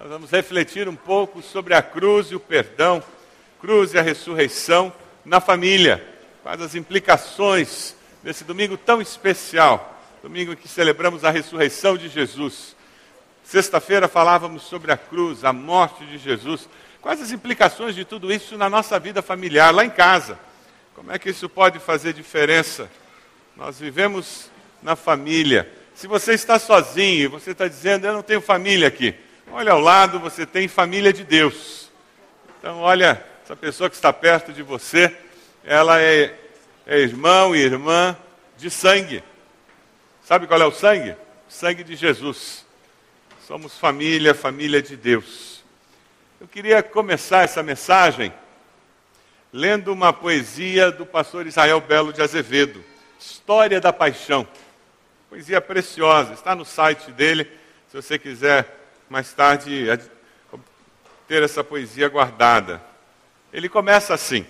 Nós 0.00 0.10
vamos 0.10 0.30
refletir 0.30 0.88
um 0.88 0.94
pouco 0.94 1.42
sobre 1.42 1.74
a 1.74 1.82
cruz 1.82 2.28
e 2.28 2.36
o 2.36 2.38
perdão, 2.38 3.02
cruz 3.60 3.94
e 3.94 3.98
a 3.98 4.02
ressurreição 4.02 4.92
na 5.24 5.40
família. 5.40 6.06
Quais 6.40 6.60
as 6.60 6.76
implicações 6.76 7.96
desse 8.22 8.44
domingo 8.44 8.76
tão 8.76 9.02
especial, 9.02 10.00
domingo 10.22 10.52
em 10.52 10.56
que 10.56 10.68
celebramos 10.68 11.24
a 11.24 11.32
ressurreição 11.32 11.96
de 11.96 12.08
Jesus. 12.08 12.76
Sexta-feira 13.42 14.06
falávamos 14.06 14.62
sobre 14.62 14.92
a 14.92 14.96
cruz, 14.96 15.44
a 15.44 15.52
morte 15.52 16.06
de 16.06 16.16
Jesus. 16.16 16.68
Quais 17.02 17.20
as 17.20 17.32
implicações 17.32 17.96
de 17.96 18.04
tudo 18.04 18.32
isso 18.32 18.56
na 18.56 18.70
nossa 18.70 19.00
vida 19.00 19.20
familiar, 19.20 19.74
lá 19.74 19.84
em 19.84 19.90
casa? 19.90 20.38
Como 20.94 21.10
é 21.10 21.18
que 21.18 21.30
isso 21.30 21.48
pode 21.48 21.80
fazer 21.80 22.12
diferença? 22.12 22.88
Nós 23.56 23.80
vivemos 23.80 24.48
na 24.80 24.94
família. 24.94 25.68
Se 25.92 26.06
você 26.06 26.34
está 26.34 26.56
sozinho 26.56 27.24
e 27.24 27.26
você 27.26 27.50
está 27.50 27.66
dizendo, 27.66 28.06
eu 28.06 28.12
não 28.12 28.22
tenho 28.22 28.40
família 28.40 28.86
aqui, 28.86 29.16
Olha 29.50 29.72
ao 29.72 29.80
lado, 29.80 30.20
você 30.20 30.44
tem 30.44 30.68
família 30.68 31.12
de 31.12 31.24
Deus. 31.24 31.90
Então, 32.58 32.80
olha, 32.80 33.24
essa 33.42 33.56
pessoa 33.56 33.88
que 33.88 33.96
está 33.96 34.12
perto 34.12 34.52
de 34.52 34.62
você, 34.62 35.16
ela 35.64 36.00
é, 36.00 36.34
é 36.86 36.98
irmão 36.98 37.56
e 37.56 37.60
irmã 37.60 38.16
de 38.58 38.70
sangue. 38.70 39.24
Sabe 40.22 40.46
qual 40.46 40.60
é 40.60 40.66
o 40.66 40.70
sangue? 40.70 41.12
O 41.12 41.16
sangue 41.52 41.82
de 41.82 41.96
Jesus. 41.96 42.66
Somos 43.46 43.78
família, 43.78 44.34
família 44.34 44.82
de 44.82 44.96
Deus. 44.96 45.64
Eu 46.38 46.46
queria 46.46 46.82
começar 46.82 47.42
essa 47.42 47.62
mensagem 47.62 48.32
lendo 49.50 49.92
uma 49.92 50.12
poesia 50.12 50.92
do 50.92 51.06
pastor 51.06 51.46
Israel 51.46 51.80
Belo 51.80 52.12
de 52.12 52.20
Azevedo, 52.20 52.84
História 53.18 53.80
da 53.80 53.94
Paixão. 53.94 54.46
Poesia 55.30 55.60
preciosa, 55.60 56.34
está 56.34 56.54
no 56.54 56.66
site 56.66 57.10
dele, 57.10 57.50
se 57.90 57.96
você 57.96 58.18
quiser 58.18 58.77
mais 59.08 59.32
tarde 59.32 59.86
ter 61.26 61.42
essa 61.42 61.64
poesia 61.64 62.08
guardada. 62.08 62.82
Ele 63.52 63.68
começa 63.68 64.14
assim: 64.14 64.46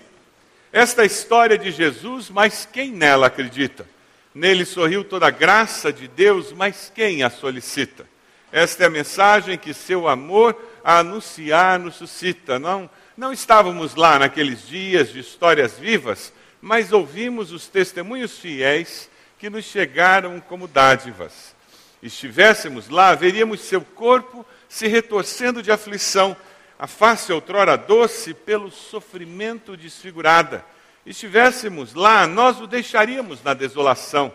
Esta 0.71 1.05
história 1.05 1.57
de 1.57 1.71
Jesus, 1.71 2.29
mas 2.29 2.67
quem 2.71 2.91
nela 2.91 3.27
acredita? 3.27 3.87
Nele 4.33 4.65
sorriu 4.65 5.03
toda 5.03 5.27
a 5.27 5.31
graça 5.31 5.91
de 5.91 6.07
Deus, 6.07 6.53
mas 6.53 6.91
quem 6.93 7.23
a 7.23 7.29
solicita? 7.29 8.07
Esta 8.51 8.83
é 8.83 8.87
a 8.87 8.91
mensagem 8.91 9.57
que 9.57 9.73
seu 9.73 10.07
amor 10.07 10.55
a 10.83 10.99
anunciar 10.99 11.79
nos 11.79 11.95
suscita. 11.95 12.57
Não, 12.57 12.89
não 13.15 13.33
estávamos 13.33 13.95
lá 13.95 14.19
naqueles 14.19 14.67
dias 14.67 15.09
de 15.09 15.19
histórias 15.19 15.77
vivas, 15.77 16.33
mas 16.61 16.91
ouvimos 16.91 17.51
os 17.51 17.67
testemunhos 17.67 18.37
fiéis 18.37 19.09
que 19.37 19.49
nos 19.49 19.65
chegaram 19.65 20.39
como 20.39 20.67
dádivas 20.67 21.58
estivéssemos 22.01 22.89
lá, 22.89 23.13
veríamos 23.13 23.61
seu 23.61 23.81
corpo 23.81 24.45
se 24.67 24.87
retorcendo 24.87 25.61
de 25.61 25.71
aflição, 25.71 26.35
a 26.77 26.87
face 26.87 27.31
outrora 27.33 27.77
doce 27.77 28.33
pelo 28.33 28.71
sofrimento 28.71 29.75
desfigurada. 29.75 30.63
Estivéssemos 31.05 31.93
lá, 31.93 32.25
nós 32.25 32.61
o 32.61 32.67
deixaríamos 32.67 33.43
na 33.43 33.53
desolação, 33.53 34.33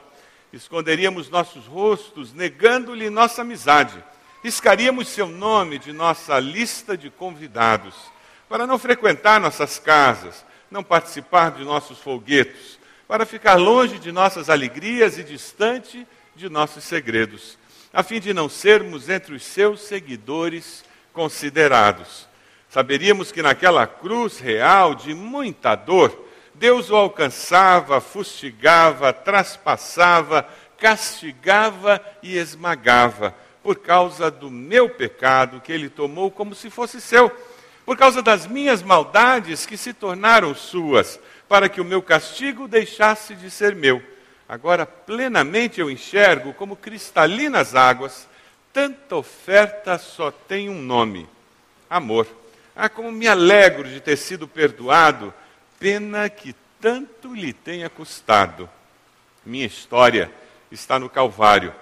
esconderíamos 0.53 1.31
nossos 1.31 1.67
rostos, 1.67 2.33
negando-lhe 2.33 3.09
nossa 3.09 3.43
amizade, 3.43 4.03
riscaríamos 4.43 5.09
seu 5.09 5.27
nome 5.27 5.79
de 5.79 5.93
nossa 5.93 6.39
lista 6.39 6.97
de 6.97 7.09
convidados, 7.09 7.95
para 8.49 8.67
não 8.67 8.79
frequentar 8.79 9.41
nossas 9.41 9.79
casas, 9.79 10.45
não 10.71 10.83
participar 10.83 11.53
de 11.53 11.65
nossos 11.65 11.99
folguetos, 11.99 12.79
para 13.09 13.25
ficar 13.25 13.55
longe 13.55 13.99
de 13.99 14.11
nossas 14.13 14.51
alegrias 14.51 15.19
e 15.19 15.25
distante 15.25 16.07
de 16.37 16.49
nossos 16.49 16.85
segredos, 16.85 17.59
a 17.93 18.03
fim 18.03 18.21
de 18.21 18.35
não 18.35 18.49
sermos 18.49 19.09
entre 19.09 19.35
os 19.35 19.45
seus 19.45 19.81
seguidores 19.81 20.85
considerados. 21.13 22.29
Saberíamos 22.69 23.31
que 23.31 23.41
naquela 23.41 23.87
cruz 23.87 24.41
real 24.41 24.95
de 24.95 25.15
muita 25.15 25.77
dor, 25.77 26.27
Deus 26.55 26.91
o 26.91 26.97
alcançava, 26.97 28.01
fustigava, 28.01 29.13
traspassava, 29.13 30.49
castigava 30.77 32.05
e 32.23 32.37
esmagava, 32.37 33.35
por 33.63 33.77
causa 33.77 34.31
do 34.31 34.51
meu 34.51 34.89
pecado 34.89 35.61
que 35.61 35.73
ele 35.73 35.89
tomou 35.89 36.31
como 36.31 36.55
se 36.55 36.69
fosse 36.69 37.01
seu, 37.01 37.31
por 37.87 37.97
causa 37.97 38.21
das 38.21 38.47
minhas 38.47 38.83
maldades 38.83 39.67
que 39.67 39.77
se 39.77 39.93
tornaram 39.93 40.55
suas, 40.55 41.21
para 41.49 41.69
que 41.69 41.81
o 41.81 41.85
meu 41.85 42.03
castigo 42.03 42.67
deixasse 42.67 43.35
de 43.35 43.51
ser 43.51 43.75
meu 43.75 44.03
Agora, 44.49 44.85
plenamente 44.85 45.81
eu 45.81 45.91
enxergo 45.91 46.53
como 46.53 46.77
cristalinas 46.77 47.75
águas, 47.75 48.29
tanta 48.73 49.17
oferta 49.17 49.99
só 49.99 50.31
tem 50.31 50.69
um 50.69 50.81
nome: 50.81 51.27
amor. 51.89 52.27
Ah, 52.77 52.89
como 52.89 53.11
me 53.13 53.29
alegro 53.29 53.89
de 53.89 54.01
ter 54.01 54.17
sido 54.17 54.49
perdoado, 54.49 55.33
pena 55.79 56.29
que 56.29 56.55
tanto 56.81 57.33
lhe 57.33 57.53
tenha 57.53 57.89
custado. 57.89 58.69
Minha 59.47 59.67
história 59.67 60.31
está 60.71 60.99
no 60.99 61.09
Calvário. 61.09 61.73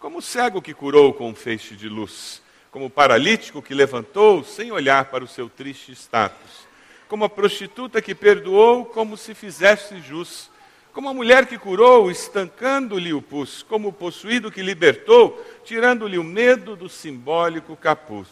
Como 0.00 0.18
o 0.18 0.22
cego 0.22 0.60
que 0.60 0.74
curou 0.74 1.14
com 1.14 1.30
um 1.30 1.34
feixe 1.34 1.76
de 1.76 1.88
luz, 1.88 2.42
como 2.70 2.86
o 2.86 2.90
paralítico 2.90 3.62
que 3.62 3.72
levantou 3.72 4.42
sem 4.42 4.72
olhar 4.72 5.04
para 5.06 5.22
o 5.22 5.28
seu 5.28 5.48
triste 5.48 5.92
status, 5.92 6.66
como 7.08 7.24
a 7.24 7.28
prostituta 7.28 8.02
que 8.02 8.14
perdoou 8.14 8.84
como 8.84 9.16
se 9.16 9.32
fizesse 9.32 10.00
jus 10.00 10.50
como 10.92 11.08
a 11.08 11.14
mulher 11.14 11.46
que 11.46 11.56
curou, 11.56 12.10
estancando-lhe 12.10 13.14
o 13.14 13.22
pus, 13.22 13.62
como 13.62 13.88
o 13.88 13.92
possuído 13.92 14.50
que 14.50 14.60
libertou, 14.60 15.42
tirando-lhe 15.64 16.18
o 16.18 16.24
medo 16.24 16.76
do 16.76 16.88
simbólico 16.88 17.74
capuz. 17.74 18.28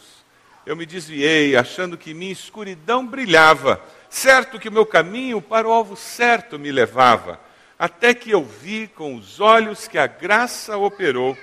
Eu 0.63 0.75
me 0.75 0.85
desviei, 0.85 1.55
achando 1.55 1.97
que 1.97 2.13
minha 2.13 2.31
escuridão 2.31 3.05
brilhava, 3.05 3.81
certo 4.11 4.59
que 4.59 4.69
o 4.69 4.71
meu 4.71 4.85
caminho 4.85 5.41
para 5.41 5.67
o 5.67 5.71
alvo 5.71 5.95
certo 5.95 6.59
me 6.59 6.71
levava, 6.71 7.39
até 7.79 8.13
que 8.13 8.29
eu 8.29 8.43
vi 8.43 8.87
com 8.87 9.15
os 9.15 9.39
olhos 9.39 9.87
que 9.87 9.97
a 9.97 10.05
graça 10.05 10.77
operou, 10.77 11.35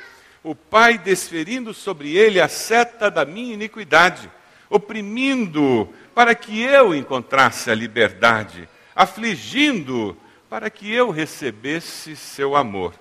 o 0.45 0.55
Pai 0.55 0.97
desferindo 0.97 1.75
sobre 1.75 2.17
ele 2.17 2.41
a 2.41 2.47
seta 2.47 3.11
da 3.11 3.25
minha 3.25 3.55
iniquidade, 3.55 4.31
oprimindo 4.71 5.93
para 6.15 6.33
que 6.37 6.61
eu 6.61 6.95
encontrasse 6.95 7.73
a 7.73 7.75
liberdade, 7.75 8.69
afligindo 8.95 10.17
para 10.49 10.71
que 10.71 10.93
eu 10.93 11.11
recebesse 11.11 12.17
seu 12.17 12.57
amor. 12.57 12.95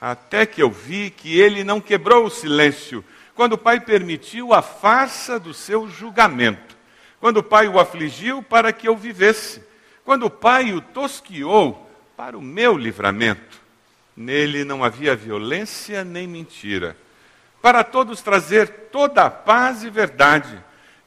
Até 0.00 0.46
que 0.46 0.62
eu 0.62 0.70
vi 0.70 1.10
que 1.10 1.38
ele 1.38 1.64
não 1.64 1.80
quebrou 1.80 2.24
o 2.24 2.30
silêncio, 2.30 3.04
quando 3.34 3.54
o 3.54 3.58
Pai 3.58 3.80
permitiu 3.80 4.54
a 4.54 4.62
farsa 4.62 5.38
do 5.38 5.52
seu 5.52 5.88
julgamento, 5.88 6.76
quando 7.20 7.38
o 7.38 7.42
Pai 7.42 7.68
o 7.68 7.78
afligiu 7.78 8.42
para 8.42 8.72
que 8.72 8.88
eu 8.88 8.96
vivesse, 8.96 9.62
quando 10.04 10.26
o 10.26 10.30
Pai 10.30 10.72
o 10.72 10.80
tosquiou 10.80 11.88
para 12.16 12.36
o 12.36 12.42
meu 12.42 12.76
livramento. 12.76 13.60
Nele 14.16 14.64
não 14.64 14.82
havia 14.82 15.14
violência 15.14 16.02
nem 16.02 16.26
mentira. 16.26 16.96
Para 17.60 17.84
todos 17.84 18.22
trazer 18.22 18.68
toda 18.90 19.24
a 19.24 19.30
paz 19.30 19.82
e 19.82 19.90
verdade, 19.90 20.58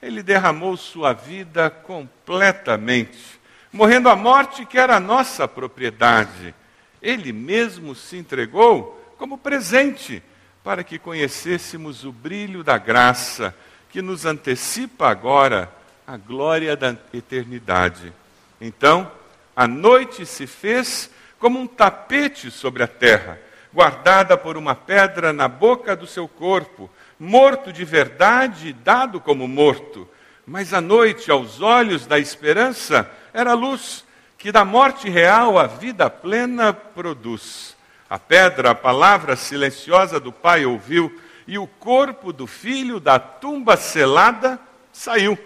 ele 0.01 0.21
derramou 0.21 0.77
sua 0.77 1.13
vida 1.13 1.69
completamente 1.69 3.38
morrendo 3.71 4.09
a 4.09 4.15
morte 4.15 4.65
que 4.65 4.77
era 4.77 4.99
nossa 4.99 5.47
propriedade. 5.47 6.53
Ele 7.01 7.31
mesmo 7.31 7.95
se 7.95 8.17
entregou 8.17 8.99
como 9.17 9.37
presente 9.37 10.21
para 10.63 10.83
que 10.83 10.99
conhecêssemos 10.99 12.03
o 12.03 12.11
brilho 12.11 12.63
da 12.63 12.77
graça 12.77 13.55
que 13.89 14.01
nos 14.01 14.25
antecipa 14.25 15.09
agora 15.09 15.71
a 16.05 16.17
glória 16.17 16.75
da 16.75 16.95
eternidade. 17.13 18.11
Então, 18.59 19.11
a 19.55 19.67
noite 19.67 20.25
se 20.25 20.45
fez 20.47 21.09
como 21.37 21.59
um 21.59 21.67
tapete 21.67 22.51
sobre 22.51 22.83
a 22.83 22.87
terra, 22.87 23.39
guardada 23.73 24.37
por 24.37 24.57
uma 24.57 24.75
pedra 24.75 25.31
na 25.31 25.47
boca 25.47 25.95
do 25.95 26.05
seu 26.05 26.27
corpo, 26.27 26.89
morto 27.19 27.71
de 27.71 27.85
verdade, 27.85 28.73
dado 28.73 29.19
como 29.19 29.47
morto. 29.47 30.07
Mas 30.45 30.73
a 30.73 30.81
noite, 30.81 31.31
aos 31.31 31.61
olhos 31.61 32.05
da 32.05 32.17
esperança, 32.17 33.09
era 33.33 33.51
a 33.51 33.55
luz 33.55 34.05
que 34.37 34.51
da 34.51 34.63
morte 34.63 35.09
real 35.09 35.59
a 35.59 35.67
vida 35.67 36.09
plena 36.09 36.73
produz. 36.73 37.75
A 38.09 38.17
pedra, 38.17 38.71
a 38.71 38.75
palavra 38.75 39.35
silenciosa 39.35 40.19
do 40.19 40.31
Pai 40.31 40.65
ouviu, 40.65 41.21
e 41.45 41.59
o 41.59 41.67
corpo 41.67 42.31
do 42.31 42.47
filho 42.47 42.99
da 42.99 43.19
tumba 43.19 43.75
selada 43.75 44.59
saiu. 44.91 45.37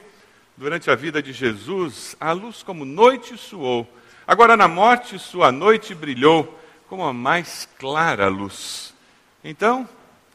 Durante 0.55 0.91
a 0.91 0.95
vida 0.95 1.21
de 1.21 1.33
Jesus, 1.33 2.15
a 2.19 2.31
luz 2.31 2.61
como 2.61 2.85
noite 2.85 3.37
suou. 3.37 3.87
Agora 4.27 4.55
na 4.55 4.67
morte, 4.67 5.17
sua 5.17 5.51
noite 5.51 5.95
brilhou 5.95 6.59
como 6.87 7.03
a 7.03 7.11
mais 7.11 7.67
clara 7.79 8.27
luz. 8.27 8.93
Então, 9.43 9.89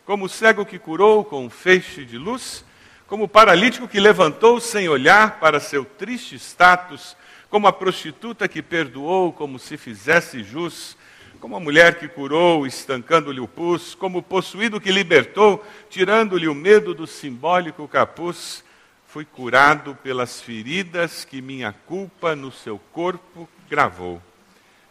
como 0.05 0.25
o 0.25 0.29
cego 0.29 0.67
que 0.67 0.79
curou 0.79 1.25
com 1.25 1.45
um 1.47 1.51
feixe 1.51 2.05
de 2.05 2.19
luz, 2.19 2.65
como 3.07 3.25
o 3.25 3.29
paralítico 3.29 3.87
que 3.87 4.01
levantou 4.01 4.61
sem 4.61 4.89
olhar 4.89 5.39
para 5.39 5.61
seu 5.61 5.85
triste 5.85 6.35
status, 6.35 7.17
como 7.51 7.67
a 7.67 7.73
prostituta 7.73 8.47
que 8.47 8.63
perdoou 8.63 9.33
como 9.33 9.59
se 9.59 9.77
fizesse 9.77 10.43
jus, 10.43 10.97
como 11.41 11.57
a 11.57 11.61
mulher 11.61 11.99
que 11.99 12.09
curou, 12.09 12.67
estancando-lhe 12.67 13.41
o 13.41 13.49
pus, 13.49 13.95
como 13.95 14.19
o 14.19 14.23
possuído 14.23 14.81
que 14.81 14.91
libertou, 14.91 15.65
tirando-lhe 15.89 16.49
o 16.49 16.55
medo 16.55 16.95
do 16.95 17.07
simbólico 17.07 17.87
capuz, 17.87 18.65
fui 19.07 19.25
curado 19.25 19.97
pelas 20.03 20.41
feridas 20.41 21.25
que 21.25 21.41
minha 21.41 21.73
culpa 21.73 22.35
no 22.35 22.51
seu 22.51 22.79
corpo 22.93 23.49
gravou. 23.71 24.21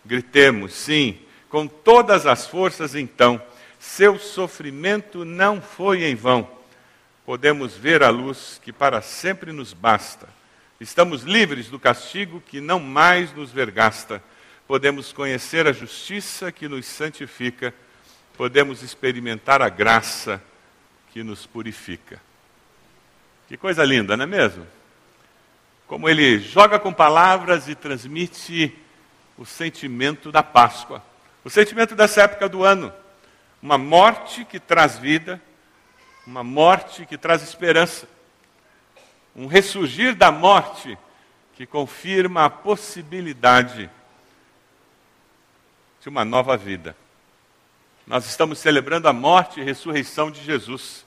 Gritemos, 0.05 0.73
sim, 0.73 1.19
com 1.49 1.67
todas 1.67 2.25
as 2.25 2.47
forças 2.47 2.95
então, 2.95 3.41
seu 3.77 4.17
sofrimento 4.17 5.23
não 5.23 5.61
foi 5.61 6.05
em 6.05 6.15
vão. 6.15 6.49
Podemos 7.25 7.75
ver 7.75 8.01
a 8.03 8.09
luz 8.09 8.59
que 8.63 8.71
para 8.71 9.01
sempre 9.01 9.51
nos 9.51 9.73
basta. 9.73 10.36
Estamos 10.79 11.23
livres 11.23 11.69
do 11.69 11.79
castigo 11.79 12.41
que 12.41 12.61
não 12.61 12.79
mais 12.79 13.33
nos 13.33 13.51
vergasta 13.51 14.21
podemos 14.67 15.13
conhecer 15.13 15.65
a 15.65 15.71
justiça 15.71 16.51
que 16.51 16.67
nos 16.67 16.85
santifica, 16.85 17.73
podemos 18.35 18.83
experimentar 18.83 19.61
a 19.61 19.69
graça 19.69 20.43
que 21.11 21.23
nos 21.23 21.47
purifica. 21.47 22.21
Que 23.47 23.55
coisa 23.55 23.85
linda, 23.85 24.17
não 24.17 24.23
é 24.23 24.27
mesmo? 24.27 24.67
Como 25.87 26.09
ele 26.09 26.37
joga 26.39 26.77
com 26.77 26.91
palavras 26.91 27.69
e 27.69 27.75
transmite 27.75 28.77
o 29.37 29.45
sentimento 29.45 30.33
da 30.33 30.43
Páscoa, 30.43 31.01
o 31.45 31.49
sentimento 31.49 31.95
dessa 31.95 32.23
época 32.23 32.49
do 32.49 32.63
ano. 32.63 32.91
Uma 33.61 33.77
morte 33.77 34.43
que 34.43 34.59
traz 34.59 34.97
vida, 34.97 35.41
uma 36.25 36.43
morte 36.43 37.05
que 37.05 37.17
traz 37.17 37.41
esperança, 37.41 38.07
um 39.37 39.45
ressurgir 39.45 40.15
da 40.15 40.31
morte 40.31 40.97
que 41.55 41.67
confirma 41.67 42.45
a 42.45 42.49
possibilidade 42.49 43.87
de 46.01 46.09
uma 46.09 46.25
nova 46.25 46.57
vida. 46.57 46.97
Nós 48.07 48.25
estamos 48.25 48.57
celebrando 48.57 49.07
a 49.07 49.13
morte 49.13 49.59
e 49.59 49.63
ressurreição 49.63 50.31
de 50.31 50.43
Jesus. 50.43 51.05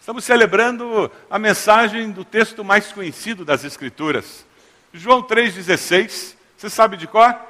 Estamos 0.00 0.24
celebrando 0.24 1.12
a 1.28 1.38
mensagem 1.38 2.10
do 2.10 2.24
texto 2.24 2.64
mais 2.64 2.90
conhecido 2.90 3.44
das 3.44 3.64
Escrituras. 3.64 4.46
João 4.94 5.22
3,16. 5.22 6.34
Você 6.56 6.70
sabe 6.70 6.96
de 6.96 7.06
qual? 7.06 7.48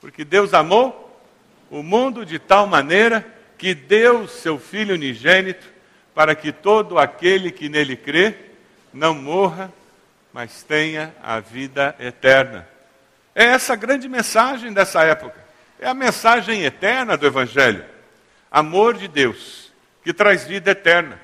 Porque 0.00 0.24
Deus 0.24 0.52
amou 0.52 1.22
o 1.70 1.82
mundo 1.82 2.26
de 2.26 2.40
tal 2.40 2.66
maneira 2.66 3.24
que 3.56 3.72
deu 3.72 4.26
seu 4.26 4.58
Filho 4.58 4.94
unigênito 4.94 5.66
para 6.12 6.34
que 6.34 6.50
todo 6.50 6.98
aquele 6.98 7.52
que 7.52 7.68
nele 7.68 7.96
crê 7.96 8.47
não 8.98 9.14
morra, 9.14 9.72
mas 10.32 10.64
tenha 10.64 11.14
a 11.22 11.38
vida 11.38 11.94
eterna. 12.00 12.68
É 13.32 13.44
essa 13.44 13.76
grande 13.76 14.08
mensagem 14.08 14.72
dessa 14.72 15.04
época. 15.04 15.36
É 15.78 15.86
a 15.86 15.94
mensagem 15.94 16.64
eterna 16.64 17.16
do 17.16 17.24
Evangelho. 17.24 17.84
Amor 18.50 18.94
de 18.94 19.06
Deus, 19.06 19.72
que 20.02 20.12
traz 20.12 20.44
vida 20.44 20.72
eterna. 20.72 21.20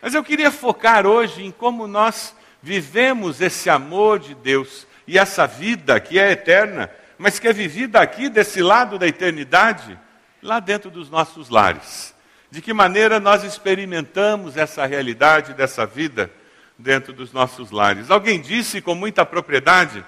Mas 0.00 0.14
eu 0.14 0.22
queria 0.22 0.52
focar 0.52 1.06
hoje 1.06 1.44
em 1.44 1.50
como 1.50 1.88
nós 1.88 2.36
vivemos 2.62 3.40
esse 3.40 3.68
amor 3.68 4.20
de 4.20 4.34
Deus 4.34 4.86
e 5.08 5.18
essa 5.18 5.48
vida 5.48 5.98
que 5.98 6.20
é 6.20 6.30
eterna, 6.30 6.88
mas 7.18 7.40
que 7.40 7.48
é 7.48 7.52
vivida 7.52 8.00
aqui 8.00 8.28
desse 8.28 8.62
lado 8.62 8.96
da 8.96 9.08
eternidade, 9.08 9.98
lá 10.40 10.60
dentro 10.60 10.88
dos 10.88 11.10
nossos 11.10 11.48
lares. 11.48 12.14
De 12.48 12.62
que 12.62 12.72
maneira 12.72 13.18
nós 13.18 13.42
experimentamos 13.42 14.56
essa 14.56 14.86
realidade 14.86 15.52
dessa 15.52 15.84
vida 15.84 16.30
dentro 16.80 17.12
dos 17.12 17.32
nossos 17.32 17.70
lares. 17.70 18.10
Alguém 18.10 18.40
disse 18.40 18.80
com 18.80 18.94
muita 18.94 19.24
propriedade 19.24 20.04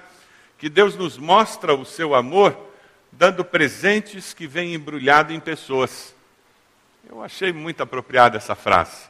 que 0.57 0.69
Deus 0.69 0.95
nos 0.95 1.17
mostra 1.17 1.73
o 1.73 1.85
seu 1.85 2.15
amor 2.15 2.57
dando 3.11 3.45
presentes 3.45 4.33
que 4.33 4.47
vêm 4.47 4.73
embrulhado 4.73 5.31
em 5.31 5.39
pessoas. 5.39 6.15
Eu 7.07 7.23
achei 7.23 7.53
muito 7.53 7.83
apropriada 7.83 8.37
essa 8.37 8.55
frase. 8.55 9.09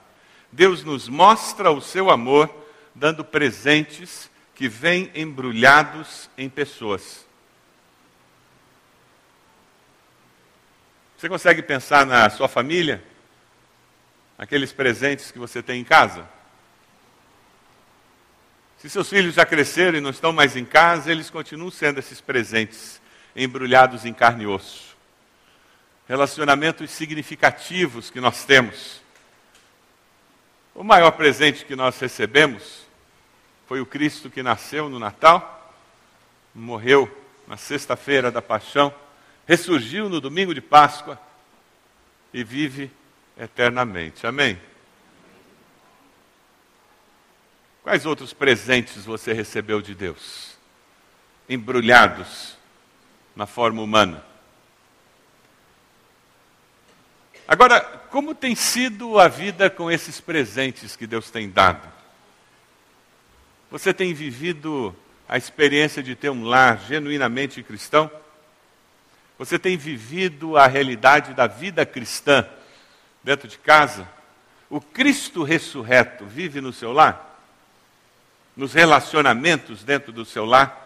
Deus 0.51 0.83
nos 0.83 1.07
mostra 1.07 1.71
o 1.71 1.81
seu 1.81 2.09
amor 2.09 2.53
dando 2.93 3.23
presentes 3.23 4.29
que 4.55 4.67
vêm 4.67 5.09
embrulhados 5.15 6.29
em 6.37 6.49
pessoas. 6.49 7.25
Você 11.17 11.29
consegue 11.29 11.61
pensar 11.61 12.05
na 12.05 12.29
sua 12.29 12.49
família? 12.49 13.01
Aqueles 14.37 14.73
presentes 14.73 15.31
que 15.31 15.39
você 15.39 15.63
tem 15.63 15.79
em 15.79 15.83
casa? 15.83 16.27
Se 18.83 18.89
seus 18.89 19.07
filhos 19.07 19.35
já 19.35 19.45
cresceram 19.45 19.97
e 19.97 20.01
não 20.01 20.09
estão 20.09 20.33
mais 20.33 20.57
em 20.57 20.65
casa, 20.65 21.09
eles 21.09 21.29
continuam 21.29 21.71
sendo 21.71 21.99
esses 21.99 22.19
presentes 22.19 23.01
embrulhados 23.33 24.03
em 24.03 24.13
carne 24.13 24.43
e 24.43 24.45
osso. 24.45 24.97
Relacionamentos 26.05 26.91
significativos 26.91 28.09
que 28.09 28.19
nós 28.19 28.43
temos. 28.43 29.01
O 30.75 30.83
maior 30.83 31.11
presente 31.11 31.63
que 31.63 31.77
nós 31.77 31.97
recebemos 31.97 32.85
foi 33.69 33.79
o 33.79 33.85
Cristo 33.85 34.29
que 34.29 34.43
nasceu 34.43 34.89
no 34.89 34.99
Natal, 34.99 35.73
morreu 36.53 37.09
na 37.47 37.55
sexta-feira 37.55 38.29
da 38.29 38.41
paixão, 38.41 38.93
ressurgiu 39.47 40.09
no 40.09 40.19
domingo 40.19 40.53
de 40.53 40.59
Páscoa 40.59 41.17
e 42.33 42.43
vive 42.43 42.91
eternamente. 43.37 44.27
Amém? 44.27 44.59
Quais 47.83 48.05
outros 48.05 48.31
presentes 48.31 49.03
você 49.03 49.33
recebeu 49.33 49.81
de 49.81 49.93
Deus? 49.93 50.55
Embrulhados 51.49 52.55
na 53.35 53.45
forma 53.45 53.81
humana. 53.81 54.23
Agora, 57.45 57.81
como 58.09 58.33
tem 58.33 58.55
sido 58.55 59.19
a 59.19 59.27
vida 59.27 59.69
com 59.69 59.91
esses 59.91 60.21
presentes 60.21 60.95
que 60.95 61.05
Deus 61.05 61.29
tem 61.29 61.49
dado? 61.49 61.91
Você 63.69 63.93
tem 63.93 64.13
vivido 64.13 64.95
a 65.27 65.37
experiência 65.37 66.01
de 66.01 66.15
ter 66.15 66.29
um 66.29 66.45
lar 66.45 66.79
genuinamente 66.87 67.61
cristão? 67.61 68.09
Você 69.37 69.59
tem 69.59 69.75
vivido 69.75 70.55
a 70.55 70.67
realidade 70.67 71.33
da 71.33 71.47
vida 71.47 71.85
cristã 71.85 72.47
dentro 73.21 73.45
de 73.45 73.57
casa? 73.57 74.07
O 74.69 74.79
Cristo 74.79 75.43
ressurreto 75.43 76.25
vive 76.25 76.61
no 76.61 76.71
seu 76.71 76.93
lar? 76.93 77.32
Nos 78.55 78.73
relacionamentos 78.73 79.83
dentro 79.83 80.11
do 80.11 80.23
seu 80.25 80.45
lar? 80.45 80.83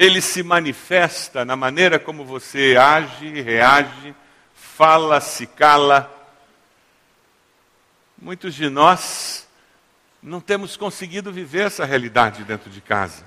ele 0.00 0.22
se 0.22 0.42
manifesta 0.42 1.44
na 1.44 1.54
maneira 1.54 1.98
como 1.98 2.24
você 2.24 2.74
age, 2.74 3.42
reage, 3.42 4.14
fala, 4.54 5.20
se 5.20 5.46
cala. 5.46 6.10
Muitos 8.16 8.54
de 8.54 8.70
nós 8.70 9.46
não 10.22 10.40
temos 10.40 10.74
conseguido 10.74 11.30
viver 11.30 11.66
essa 11.66 11.84
realidade 11.84 12.44
dentro 12.44 12.70
de 12.70 12.80
casa. 12.80 13.26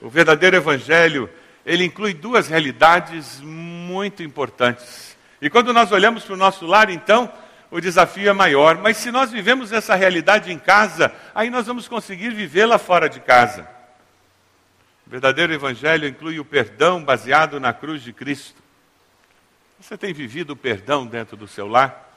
O 0.00 0.08
verdadeiro 0.08 0.54
evangelho, 0.54 1.28
ele 1.66 1.84
inclui 1.84 2.14
duas 2.14 2.46
realidades 2.46 3.40
muito 3.40 4.22
importantes. 4.22 5.16
E 5.42 5.50
quando 5.50 5.72
nós 5.72 5.90
olhamos 5.90 6.22
para 6.22 6.34
o 6.34 6.38
nosso 6.38 6.66
lar, 6.66 6.88
então, 6.88 7.32
o 7.74 7.80
desafio 7.80 8.30
é 8.30 8.32
maior. 8.32 8.78
Mas 8.78 8.98
se 8.98 9.10
nós 9.10 9.32
vivemos 9.32 9.72
essa 9.72 9.96
realidade 9.96 10.52
em 10.52 10.58
casa, 10.60 11.12
aí 11.34 11.50
nós 11.50 11.66
vamos 11.66 11.88
conseguir 11.88 12.30
vivê-la 12.30 12.78
fora 12.78 13.08
de 13.08 13.18
casa. 13.18 13.68
O 15.04 15.10
verdadeiro 15.10 15.52
evangelho 15.52 16.06
inclui 16.06 16.38
o 16.38 16.44
perdão 16.44 17.02
baseado 17.02 17.58
na 17.58 17.72
cruz 17.72 18.00
de 18.00 18.12
Cristo. 18.12 18.62
Você 19.80 19.98
tem 19.98 20.14
vivido 20.14 20.50
o 20.50 20.56
perdão 20.56 21.04
dentro 21.04 21.36
do 21.36 21.48
seu 21.48 21.66
lar? 21.66 22.16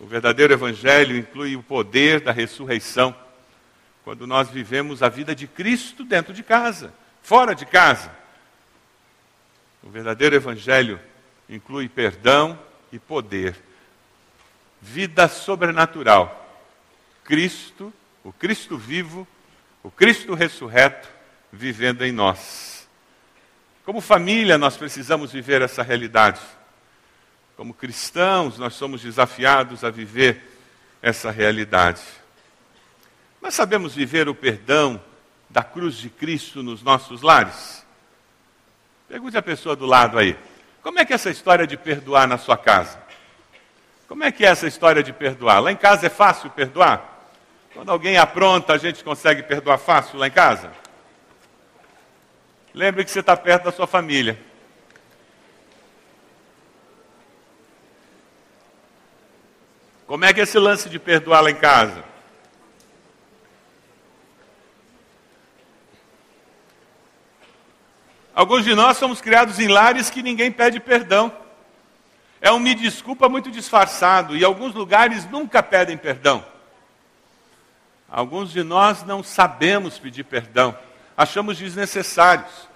O 0.00 0.06
verdadeiro 0.06 0.54
evangelho 0.54 1.14
inclui 1.14 1.54
o 1.54 1.62
poder 1.62 2.20
da 2.20 2.32
ressurreição. 2.32 3.14
Quando 4.04 4.26
nós 4.26 4.48
vivemos 4.48 5.02
a 5.02 5.10
vida 5.10 5.34
de 5.34 5.46
Cristo 5.46 6.02
dentro 6.02 6.32
de 6.32 6.42
casa, 6.42 6.94
fora 7.22 7.54
de 7.54 7.66
casa. 7.66 8.10
O 9.82 9.90
verdadeiro 9.90 10.34
evangelho 10.34 10.98
inclui 11.46 11.90
perdão 11.90 12.58
e 12.90 12.98
poder. 12.98 13.65
Vida 14.80 15.28
sobrenatural. 15.28 16.44
Cristo, 17.24 17.92
o 18.22 18.32
Cristo 18.32 18.76
vivo, 18.76 19.26
o 19.82 19.90
Cristo 19.90 20.34
ressurreto 20.34 21.08
vivendo 21.52 22.04
em 22.04 22.12
nós. 22.12 22.88
Como 23.84 24.00
família, 24.00 24.58
nós 24.58 24.76
precisamos 24.76 25.32
viver 25.32 25.62
essa 25.62 25.82
realidade. 25.82 26.40
Como 27.56 27.72
cristãos, 27.72 28.58
nós 28.58 28.74
somos 28.74 29.02
desafiados 29.02 29.84
a 29.84 29.90
viver 29.90 30.42
essa 31.00 31.30
realidade. 31.30 32.02
Nós 33.40 33.54
sabemos 33.54 33.94
viver 33.94 34.28
o 34.28 34.34
perdão 34.34 35.00
da 35.48 35.62
cruz 35.62 35.94
de 35.94 36.10
Cristo 36.10 36.62
nos 36.62 36.82
nossos 36.82 37.22
lares? 37.22 37.86
Pergunte 39.08 39.36
a 39.36 39.42
pessoa 39.42 39.76
do 39.76 39.86
lado 39.86 40.18
aí. 40.18 40.36
Como 40.82 40.98
é 40.98 41.04
que 41.04 41.12
é 41.12 41.14
essa 41.14 41.30
história 41.30 41.66
de 41.66 41.76
perdoar 41.76 42.26
na 42.26 42.38
sua 42.38 42.58
casa? 42.58 43.05
Como 44.08 44.22
é 44.22 44.30
que 44.30 44.44
é 44.44 44.48
essa 44.48 44.66
história 44.66 45.02
de 45.02 45.12
perdoar? 45.12 45.60
Lá 45.60 45.72
em 45.72 45.76
casa 45.76 46.06
é 46.06 46.10
fácil 46.10 46.48
perdoar? 46.50 47.30
Quando 47.74 47.90
alguém 47.90 48.16
apronta, 48.16 48.72
a 48.72 48.78
gente 48.78 49.02
consegue 49.02 49.42
perdoar 49.42 49.78
fácil 49.78 50.18
lá 50.18 50.28
em 50.28 50.30
casa? 50.30 50.72
Lembre 52.72 53.04
que 53.04 53.10
você 53.10 53.20
está 53.20 53.36
perto 53.36 53.64
da 53.64 53.72
sua 53.72 53.86
família. 53.86 54.38
Como 60.06 60.24
é 60.24 60.32
que 60.32 60.40
é 60.40 60.44
esse 60.44 60.58
lance 60.58 60.88
de 60.88 60.98
perdoar 60.98 61.40
lá 61.40 61.50
em 61.50 61.56
casa? 61.56 62.04
Alguns 68.32 68.64
de 68.64 68.74
nós 68.74 68.98
somos 68.98 69.20
criados 69.20 69.58
em 69.58 69.66
lares 69.66 70.10
que 70.10 70.22
ninguém 70.22 70.52
pede 70.52 70.78
perdão. 70.78 71.45
É 72.40 72.52
um 72.52 72.58
me 72.58 72.74
desculpa 72.74 73.28
muito 73.28 73.50
disfarçado 73.50 74.36
e 74.36 74.44
alguns 74.44 74.74
lugares 74.74 75.28
nunca 75.30 75.62
pedem 75.62 75.96
perdão. 75.96 76.44
Alguns 78.08 78.52
de 78.52 78.62
nós 78.62 79.02
não 79.04 79.22
sabemos 79.22 79.98
pedir 79.98 80.24
perdão, 80.24 80.76
achamos 81.16 81.58
desnecessários. 81.58 82.68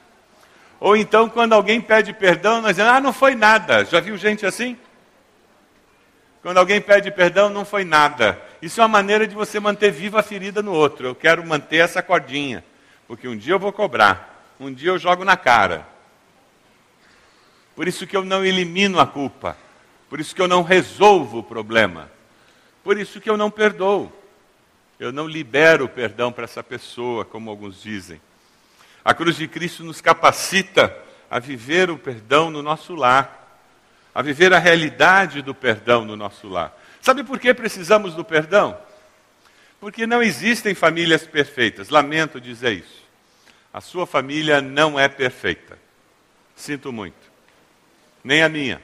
Ou 0.81 0.97
então, 0.97 1.29
quando 1.29 1.53
alguém 1.53 1.81
pede 1.81 2.13
perdão, 2.13 2.63
nós 2.63 2.71
dizemos, 2.71 2.93
ah, 2.93 3.01
não 3.01 3.13
foi 3.13 3.35
nada. 3.35 3.85
Já 3.85 4.01
viu 4.01 4.17
gente 4.17 4.47
assim? 4.47 4.79
Quando 6.43 6.57
alguém 6.57 6.81
pede 6.81 7.11
perdão, 7.11 7.51
não 7.51 7.65
foi 7.67 7.85
nada. 7.85 8.41
Isso 8.63 8.81
é 8.81 8.83
uma 8.83 8.89
maneira 8.89 9.27
de 9.27 9.35
você 9.35 9.61
manter 9.61 9.91
viva 9.91 10.21
a 10.21 10.23
ferida 10.23 10.63
no 10.63 10.73
outro. 10.73 11.07
Eu 11.07 11.15
quero 11.15 11.47
manter 11.47 11.77
essa 11.77 12.03
cordinha, 12.03 12.65
porque 13.07 13.29
um 13.29 13.37
dia 13.37 13.53
eu 13.53 13.59
vou 13.59 13.73
cobrar 13.73 14.31
um 14.61 14.73
dia 14.73 14.91
eu 14.91 14.99
jogo 14.99 15.25
na 15.25 15.39
cara. 15.39 15.89
Por 17.81 17.89
isso 17.89 18.07
que 18.07 18.15
eu 18.15 18.23
não 18.23 18.45
elimino 18.45 19.01
a 19.01 19.07
culpa. 19.07 19.57
Por 20.11 20.21
isso 20.21 20.35
que 20.35 20.43
eu 20.43 20.47
não 20.47 20.63
resolvo 20.63 21.39
o 21.39 21.43
problema. 21.43 22.11
Por 22.85 22.99
isso 22.99 23.23
que 23.23 23.31
eu 23.31 23.39
não 23.39 23.51
perdoo. 23.51 24.13
Eu 24.99 25.11
não 25.11 25.27
libero 25.27 25.87
o 25.87 25.89
perdão 25.89 26.31
para 26.31 26.45
essa 26.45 26.63
pessoa, 26.63 27.25
como 27.25 27.49
alguns 27.49 27.83
dizem. 27.83 28.21
A 29.03 29.15
cruz 29.15 29.35
de 29.37 29.49
Cristo 29.49 29.83
nos 29.83 29.99
capacita 30.03 30.95
a 31.31 31.39
viver 31.39 31.89
o 31.89 31.97
perdão 31.97 32.51
no 32.51 32.63
nosso 32.63 32.95
lar, 32.95 33.65
a 34.15 34.21
viver 34.21 34.53
a 34.53 34.59
realidade 34.59 35.41
do 35.41 35.55
perdão 35.55 36.05
no 36.05 36.17
nosso 36.17 36.51
lar. 36.51 36.79
Sabe 37.01 37.25
por 37.25 37.41
que 37.41 37.55
precisamos 37.55 38.15
do 38.15 38.23
perdão? 38.23 38.77
Porque 39.81 40.07
não 40.07 40.23
existem 40.23 40.75
famílias 40.75 41.27
perfeitas. 41.27 41.89
Lamento 41.89 42.39
dizer 42.39 42.73
isso. 42.73 43.03
A 43.73 43.81
sua 43.81 44.07
família 44.07 44.61
não 44.61 45.01
é 45.01 45.09
perfeita. 45.09 45.79
Sinto 46.55 46.93
muito. 46.93 47.30
Nem 48.23 48.43
a 48.43 48.49
minha. 48.49 48.81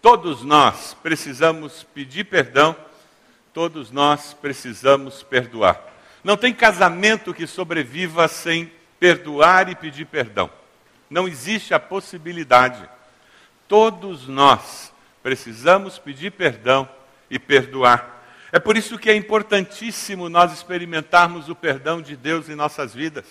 Todos 0.00 0.42
nós 0.42 0.96
precisamos 1.02 1.84
pedir 1.94 2.24
perdão, 2.24 2.76
todos 3.54 3.90
nós 3.90 4.34
precisamos 4.34 5.22
perdoar. 5.22 5.80
Não 6.24 6.36
tem 6.36 6.52
casamento 6.52 7.32
que 7.32 7.46
sobreviva 7.46 8.26
sem 8.28 8.70
perdoar 8.98 9.68
e 9.68 9.74
pedir 9.74 10.06
perdão. 10.06 10.50
Não 11.08 11.28
existe 11.28 11.74
a 11.74 11.80
possibilidade. 11.80 12.88
Todos 13.68 14.26
nós 14.26 14.92
precisamos 15.22 15.98
pedir 15.98 16.32
perdão 16.32 16.88
e 17.30 17.38
perdoar. 17.38 18.22
É 18.50 18.58
por 18.58 18.76
isso 18.76 18.98
que 18.98 19.08
é 19.08 19.16
importantíssimo 19.16 20.28
nós 20.28 20.52
experimentarmos 20.52 21.48
o 21.48 21.54
perdão 21.54 22.02
de 22.02 22.16
Deus 22.16 22.48
em 22.48 22.54
nossas 22.54 22.94
vidas 22.94 23.26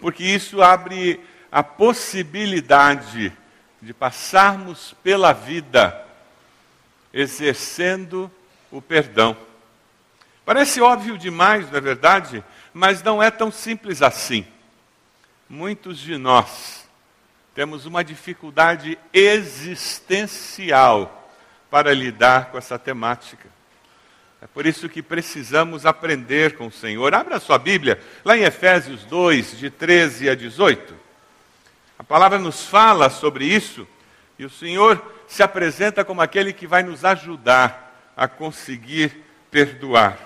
porque 0.00 0.24
isso 0.24 0.62
abre 0.62 1.20
a 1.52 1.62
possibilidade 1.62 3.32
de 3.80 3.94
passarmos 3.94 4.94
pela 5.02 5.32
vida 5.32 6.06
exercendo 7.12 8.30
o 8.70 8.80
perdão. 8.80 9.36
Parece 10.44 10.80
óbvio 10.80 11.18
demais, 11.18 11.68
não 11.70 11.78
é 11.78 11.80
verdade? 11.80 12.44
Mas 12.72 13.02
não 13.02 13.22
é 13.22 13.30
tão 13.30 13.50
simples 13.50 14.02
assim. 14.02 14.46
Muitos 15.48 15.98
de 15.98 16.16
nós 16.16 16.88
temos 17.54 17.86
uma 17.86 18.04
dificuldade 18.04 18.98
existencial 19.12 21.16
para 21.70 21.92
lidar 21.92 22.50
com 22.50 22.58
essa 22.58 22.78
temática. 22.78 23.48
É 24.42 24.46
por 24.46 24.64
isso 24.64 24.88
que 24.88 25.02
precisamos 25.02 25.84
aprender 25.84 26.56
com 26.56 26.68
o 26.68 26.72
Senhor. 26.72 27.14
Abra 27.14 27.38
sua 27.38 27.58
Bíblia, 27.58 28.00
lá 28.24 28.36
em 28.36 28.42
Efésios 28.42 29.04
2, 29.04 29.58
de 29.58 29.68
13 29.68 30.30
a 30.30 30.34
18. 30.34 31.09
Palavra 32.10 32.40
nos 32.40 32.66
fala 32.66 33.08
sobre 33.08 33.44
isso 33.44 33.86
e 34.36 34.44
o 34.44 34.50
Senhor 34.50 35.00
se 35.28 35.44
apresenta 35.44 36.04
como 36.04 36.20
aquele 36.20 36.52
que 36.52 36.66
vai 36.66 36.82
nos 36.82 37.04
ajudar 37.04 38.12
a 38.16 38.26
conseguir 38.26 39.22
perdoar. 39.48 40.18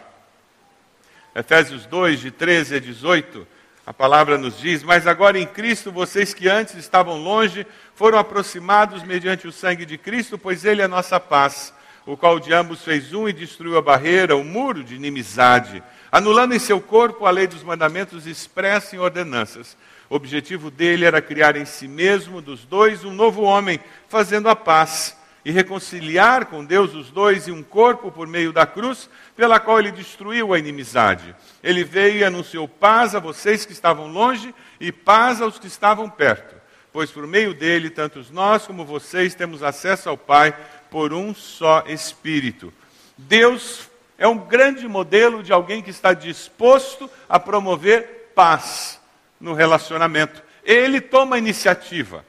Efésios 1.35 1.85
2, 1.85 2.21
de 2.21 2.31
13 2.31 2.77
a 2.77 2.81
18, 2.81 3.47
a 3.85 3.93
palavra 3.93 4.39
nos 4.39 4.59
diz: 4.59 4.83
Mas 4.83 5.07
agora 5.07 5.39
em 5.39 5.47
Cristo, 5.47 5.93
vocês 5.93 6.33
que 6.33 6.49
antes 6.49 6.75
estavam 6.77 7.23
longe, 7.23 7.67
foram 7.95 8.17
aproximados 8.17 9.03
mediante 9.03 9.47
o 9.47 9.53
sangue 9.53 9.85
de 9.85 9.99
Cristo, 9.99 10.39
pois 10.39 10.65
Ele 10.65 10.81
é 10.81 10.87
a 10.87 10.89
nossa 10.89 11.21
paz 11.21 11.75
o 12.07 12.17
qual 12.17 12.39
de 12.39 12.53
ambos 12.53 12.83
fez 12.83 13.13
um 13.13 13.29
e 13.29 13.33
destruiu 13.33 13.79
a 13.79 13.83
barreira, 13.83 14.37
o 14.37 14.45
muro 14.45 14.85
de 14.85 14.95
inimizade, 14.95 15.83
anulando 16.13 16.55
em 16.55 16.59
seu 16.59 16.81
corpo 16.81 17.27
a 17.27 17.31
lei 17.31 17.47
dos 17.47 17.63
mandamentos 17.63 18.27
expressa 18.27 18.95
em 18.95 18.99
ordenanças. 18.99 19.77
O 20.09 20.17
objetivo 20.17 20.71
dele 20.71 21.05
era 21.05 21.23
criar 21.23 21.57
em 21.57 21.65
si 21.65 21.89
mesmo, 21.89 22.43
dos 22.43 22.65
dois, 22.65 23.05
um 23.05 23.13
novo 23.13 23.43
homem, 23.43 23.81
fazendo 24.09 24.49
a 24.49 24.57
paz 24.57 25.17
e 25.45 25.51
reconciliar 25.51 26.47
com 26.47 26.65
Deus 26.65 26.95
os 26.95 27.11
dois 27.11 27.49
em 27.49 27.53
um 27.53 27.63
corpo 27.63 28.11
por 28.11 28.27
meio 28.27 28.53
da 28.53 28.67
cruz, 28.67 29.11
pela 29.37 29.61
qual 29.61 29.79
ele 29.79 29.93
destruiu 29.93 30.55
a 30.55 30.59
inimizade. 30.59 31.35
Ele 31.63 31.85
veio 31.85 32.19
e 32.19 32.25
anunciou 32.25 32.67
paz 32.67 33.15
a 33.15 33.19
vocês 33.19 33.67
que 33.67 33.73
estavam 33.73 34.11
longe 34.11 34.55
e 34.81 34.91
paz 34.91 35.43
aos 35.43 35.59
que 35.59 35.67
estavam 35.67 36.09
perto, 36.09 36.55
pois 36.93 37.11
por 37.11 37.27
meio 37.27 37.53
dele, 37.53 37.91
tanto 37.91 38.25
nós 38.31 38.67
como 38.67 38.85
vocês 38.85 39.35
temos 39.35 39.63
acesso 39.63 40.09
ao 40.09 40.17
Pai 40.17 40.57
por 40.91 41.13
um 41.13 41.35
só 41.35 41.85
Espírito. 41.87 42.73
Deus 43.19 43.91
é 44.17 44.27
um 44.27 44.39
grande 44.39 44.89
modelo 44.89 45.43
de 45.43 45.53
alguém 45.53 45.83
que 45.83 45.91
está 45.91 46.15
disposto 46.15 47.11
a 47.29 47.39
promover 47.39 48.33
paz 48.35 49.01
no 49.45 49.53
relacionamento. 49.53 50.43
Ele 50.65 51.03
toma 51.03 51.37
a 51.37 51.39
iniciativa. 51.39 52.25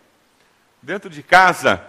Dentro 0.81 1.09
de 1.09 1.23
casa, 1.23 1.81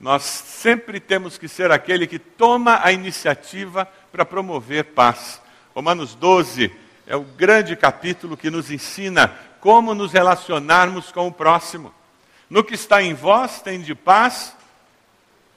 nós 0.00 0.22
sempre 0.22 0.98
temos 0.98 1.36
que 1.36 1.46
ser 1.46 1.70
aquele 1.70 2.06
que 2.06 2.18
toma 2.18 2.80
a 2.82 2.90
iniciativa 2.90 3.86
para 4.10 4.24
promover 4.24 4.84
paz. 4.86 5.40
Romanos 5.74 6.14
12 6.14 6.72
é 7.06 7.14
o 7.14 7.20
grande 7.20 7.76
capítulo 7.76 8.38
que 8.38 8.50
nos 8.50 8.70
ensina 8.70 9.28
como 9.60 9.94
nos 9.94 10.12
relacionarmos 10.12 11.12
com 11.12 11.28
o 11.28 11.32
próximo. 11.32 11.94
No 12.48 12.64
que 12.64 12.74
está 12.74 13.02
em 13.02 13.12
vós, 13.12 13.60
tem 13.60 13.82
de 13.82 13.94
paz 13.94 14.56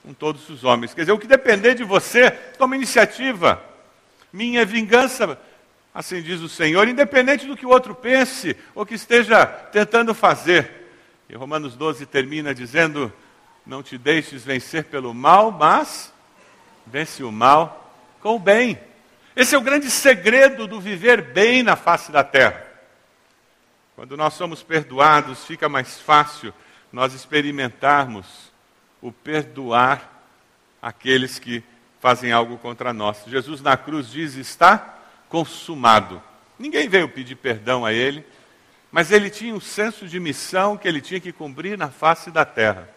com 0.02 0.12
todos 0.12 0.50
os 0.50 0.64
homens. 0.64 0.92
Quer 0.92 1.00
dizer, 1.00 1.12
o 1.12 1.18
que 1.18 1.26
depender 1.26 1.74
de 1.74 1.82
você, 1.82 2.30
toma 2.30 2.76
iniciativa. 2.76 3.64
Minha 4.30 4.66
vingança, 4.66 5.38
assim 5.94 6.20
diz 6.20 6.40
o 6.40 6.48
Senhor, 6.48 6.88
independente 6.88 7.46
do 7.46 7.56
que 7.56 7.64
o 7.64 7.70
outro 7.70 7.94
pense 7.94 8.56
ou 8.74 8.84
que 8.84 8.94
esteja 8.94 9.46
tentando 9.46 10.12
fazer. 10.12 10.90
E 11.28 11.36
Romanos 11.36 11.76
12 11.76 12.04
termina 12.06 12.52
dizendo: 12.52 13.12
Não 13.64 13.82
te 13.82 13.96
deixes 13.96 14.44
vencer 14.44 14.84
pelo 14.84 15.14
mal, 15.14 15.52
mas 15.52 16.12
vence 16.84 17.22
o 17.22 17.30
mal 17.30 17.94
com 18.20 18.34
o 18.34 18.38
bem. 18.38 18.78
Esse 19.36 19.54
é 19.54 19.58
o 19.58 19.62
grande 19.62 19.90
segredo 19.90 20.66
do 20.66 20.80
viver 20.80 21.22
bem 21.22 21.62
na 21.62 21.76
face 21.76 22.10
da 22.10 22.24
terra. 22.24 22.64
Quando 23.96 24.16
nós 24.16 24.34
somos 24.34 24.62
perdoados, 24.62 25.44
fica 25.44 25.68
mais 25.68 26.00
fácil 26.00 26.52
nós 26.92 27.14
experimentarmos 27.14 28.52
o 29.00 29.12
perdoar 29.12 30.26
aqueles 30.80 31.38
que 31.38 31.62
fazem 32.00 32.32
algo 32.32 32.58
contra 32.58 32.92
nós. 32.92 33.22
Jesus 33.26 33.60
na 33.60 33.76
cruz 33.76 34.10
diz: 34.10 34.34
está 34.34 34.94
consumado. 35.34 36.22
Ninguém 36.56 36.88
veio 36.88 37.08
pedir 37.08 37.34
perdão 37.34 37.84
a 37.84 37.92
ele, 37.92 38.24
mas 38.92 39.10
ele 39.10 39.28
tinha 39.28 39.52
um 39.52 39.58
senso 39.58 40.06
de 40.06 40.20
missão 40.20 40.76
que 40.76 40.86
ele 40.86 41.00
tinha 41.00 41.18
que 41.18 41.32
cumprir 41.32 41.76
na 41.76 41.88
face 41.88 42.30
da 42.30 42.44
terra. 42.44 42.88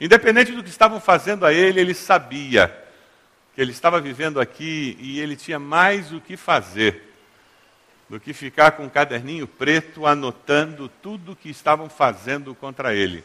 Independente 0.00 0.50
do 0.50 0.64
que 0.64 0.68
estavam 0.68 0.98
fazendo 1.00 1.46
a 1.46 1.52
ele, 1.52 1.80
ele 1.80 1.94
sabia 1.94 2.76
que 3.54 3.60
ele 3.60 3.70
estava 3.70 4.00
vivendo 4.00 4.40
aqui 4.40 4.98
e 5.00 5.20
ele 5.20 5.36
tinha 5.36 5.60
mais 5.60 6.12
o 6.12 6.20
que 6.20 6.36
fazer 6.36 7.14
do 8.10 8.18
que 8.18 8.32
ficar 8.32 8.72
com 8.72 8.82
um 8.82 8.88
caderninho 8.88 9.46
preto 9.46 10.08
anotando 10.08 10.88
tudo 11.00 11.32
o 11.32 11.36
que 11.36 11.50
estavam 11.50 11.88
fazendo 11.88 12.52
contra 12.52 12.96
ele. 12.96 13.22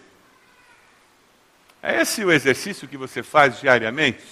É 1.82 2.00
esse 2.00 2.24
o 2.24 2.32
exercício 2.32 2.88
que 2.88 2.96
você 2.96 3.24
faz 3.24 3.60
diariamente? 3.60 4.24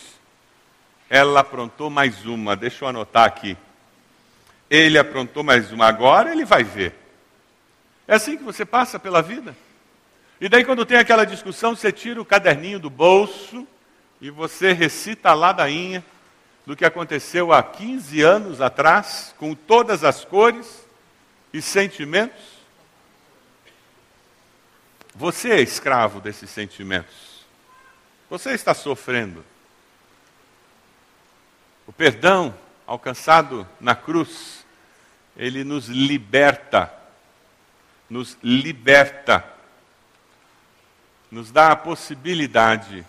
Ela 1.09 1.39
aprontou 1.39 1.89
mais 1.89 2.27
uma, 2.27 2.55
deixa 2.55 2.85
eu 2.85 2.89
anotar 2.89 3.25
aqui. 3.25 3.57
Ele 4.69 4.97
aprontou 4.97 5.43
mais 5.43 5.71
uma, 5.71 5.87
agora 5.87 6.31
ele 6.31 6.45
vai 6.45 6.63
ver. 6.63 6.93
É 8.07 8.15
assim 8.15 8.37
que 8.37 8.43
você 8.43 8.65
passa 8.65 8.99
pela 8.99 9.21
vida. 9.21 9.55
E 10.41 10.47
daí, 10.47 10.63
quando 10.63 10.85
tem 10.85 10.97
aquela 10.97 11.25
discussão, 11.25 11.75
você 11.75 11.91
tira 11.91 12.21
o 12.21 12.25
caderninho 12.25 12.79
do 12.79 12.89
bolso 12.89 13.67
e 14.21 14.29
você 14.29 14.71
recita 14.71 15.29
a 15.29 15.33
ladainha 15.33 16.03
do 16.65 16.75
que 16.75 16.85
aconteceu 16.85 17.51
há 17.51 17.63
15 17.63 18.21
anos 18.21 18.61
atrás, 18.61 19.33
com 19.37 19.55
todas 19.55 20.03
as 20.03 20.23
cores 20.23 20.85
e 21.51 21.61
sentimentos. 21.61 22.59
Você 25.15 25.49
é 25.49 25.61
escravo 25.61 26.21
desses 26.21 26.49
sentimentos. 26.49 27.43
Você 28.29 28.51
está 28.51 28.73
sofrendo. 28.73 29.43
O 31.87 31.91
perdão 31.91 32.55
alcançado 32.85 33.67
na 33.81 33.95
cruz, 33.95 34.58
ele 35.39 35.63
nos 35.63 35.87
liberta, 35.87 36.93
nos 38.09 38.37
liberta, 38.43 39.45
nos 41.31 41.49
dá 41.49 41.71
a 41.71 41.77
possibilidade 41.77 43.05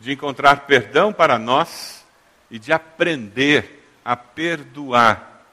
de 0.00 0.10
encontrar 0.10 0.66
perdão 0.66 1.12
para 1.12 1.38
nós 1.38 2.04
e 2.50 2.58
de 2.58 2.72
aprender 2.72 3.86
a 4.04 4.16
perdoar. 4.16 5.44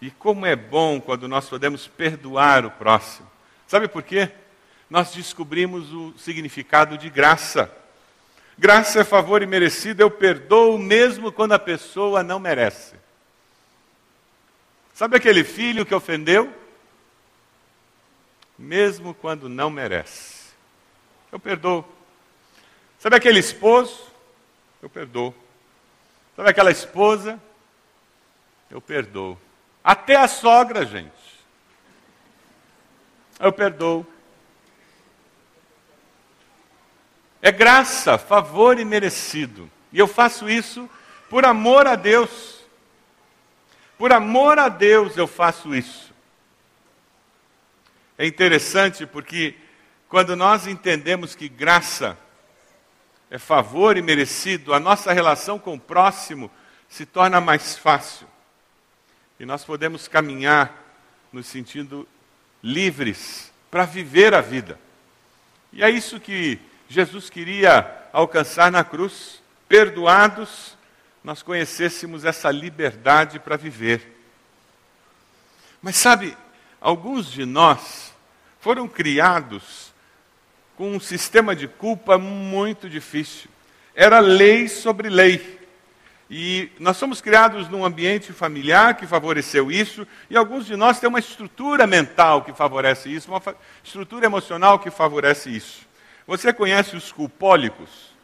E 0.00 0.10
como 0.10 0.46
é 0.46 0.56
bom 0.56 0.98
quando 0.98 1.28
nós 1.28 1.46
podemos 1.46 1.86
perdoar 1.86 2.64
o 2.64 2.70
próximo. 2.70 3.30
Sabe 3.66 3.88
por 3.88 4.02
quê? 4.02 4.30
Nós 4.88 5.12
descobrimos 5.12 5.92
o 5.92 6.14
significado 6.16 6.96
de 6.96 7.10
graça. 7.10 7.70
Graça 8.56 9.00
é 9.00 9.04
favor 9.04 9.42
imerecido, 9.42 10.00
eu 10.00 10.10
perdoo 10.10 10.78
mesmo 10.78 11.30
quando 11.30 11.52
a 11.52 11.58
pessoa 11.58 12.22
não 12.22 12.38
merece. 12.38 13.05
Sabe 14.96 15.14
aquele 15.14 15.44
filho 15.44 15.84
que 15.84 15.94
ofendeu? 15.94 16.50
Mesmo 18.58 19.12
quando 19.12 19.46
não 19.46 19.68
merece. 19.68 20.54
Eu 21.30 21.38
perdoo. 21.38 21.84
Sabe 22.98 23.14
aquele 23.14 23.38
esposo? 23.38 24.10
Eu 24.80 24.88
perdoo. 24.88 25.34
Sabe 26.34 26.48
aquela 26.48 26.70
esposa? 26.70 27.38
Eu 28.70 28.80
perdoo. 28.80 29.38
Até 29.84 30.16
a 30.16 30.26
sogra, 30.26 30.86
gente. 30.86 31.12
Eu 33.38 33.52
perdoo. 33.52 34.06
É 37.42 37.52
graça, 37.52 38.16
favor 38.16 38.80
imerecido. 38.80 39.70
E 39.92 39.98
eu 39.98 40.08
faço 40.08 40.48
isso 40.48 40.88
por 41.28 41.44
amor 41.44 41.86
a 41.86 41.96
Deus. 41.96 42.55
Por 43.98 44.12
amor 44.12 44.58
a 44.58 44.68
Deus 44.68 45.16
eu 45.16 45.26
faço 45.26 45.74
isso. 45.74 46.12
É 48.18 48.26
interessante 48.26 49.06
porque 49.06 49.54
quando 50.08 50.36
nós 50.36 50.66
entendemos 50.66 51.34
que 51.34 51.48
graça 51.48 52.16
é 53.30 53.38
favor 53.38 53.96
imerecido, 53.96 54.72
a 54.72 54.80
nossa 54.80 55.12
relação 55.12 55.58
com 55.58 55.74
o 55.74 55.80
próximo 55.80 56.50
se 56.88 57.04
torna 57.04 57.40
mais 57.40 57.76
fácil. 57.76 58.26
E 59.38 59.44
nós 59.44 59.64
podemos 59.64 60.08
caminhar 60.08 60.72
no 61.32 61.42
sentido 61.42 62.08
livres 62.62 63.52
para 63.70 63.84
viver 63.84 64.34
a 64.34 64.40
vida. 64.40 64.78
E 65.72 65.82
é 65.82 65.90
isso 65.90 66.20
que 66.20 66.58
Jesus 66.88 67.28
queria 67.28 68.08
alcançar 68.12 68.70
na 68.70 68.84
cruz, 68.84 69.42
perdoados, 69.68 70.76
nós 71.26 71.42
conhecêssemos 71.42 72.24
essa 72.24 72.52
liberdade 72.52 73.40
para 73.40 73.56
viver. 73.56 74.16
Mas 75.82 75.96
sabe, 75.96 76.38
alguns 76.80 77.32
de 77.32 77.44
nós 77.44 78.14
foram 78.60 78.86
criados 78.86 79.92
com 80.76 80.94
um 80.94 81.00
sistema 81.00 81.56
de 81.56 81.66
culpa 81.66 82.16
muito 82.16 82.88
difícil. 82.88 83.50
Era 83.92 84.20
lei 84.20 84.68
sobre 84.68 85.08
lei. 85.08 85.58
E 86.30 86.70
nós 86.78 86.96
somos 86.96 87.20
criados 87.20 87.68
num 87.68 87.84
ambiente 87.84 88.32
familiar 88.32 88.96
que 88.96 89.04
favoreceu 89.04 89.68
isso, 89.68 90.06
e 90.30 90.36
alguns 90.36 90.64
de 90.64 90.76
nós 90.76 91.00
têm 91.00 91.08
uma 91.08 91.18
estrutura 91.18 91.88
mental 91.88 92.44
que 92.44 92.52
favorece 92.52 93.12
isso, 93.12 93.32
uma 93.32 93.42
estrutura 93.82 94.26
emocional 94.26 94.78
que 94.78 94.92
favorece 94.92 95.50
isso. 95.50 95.88
Você 96.24 96.52
conhece 96.52 96.94
os 96.94 97.10
culpólicos? 97.10 98.15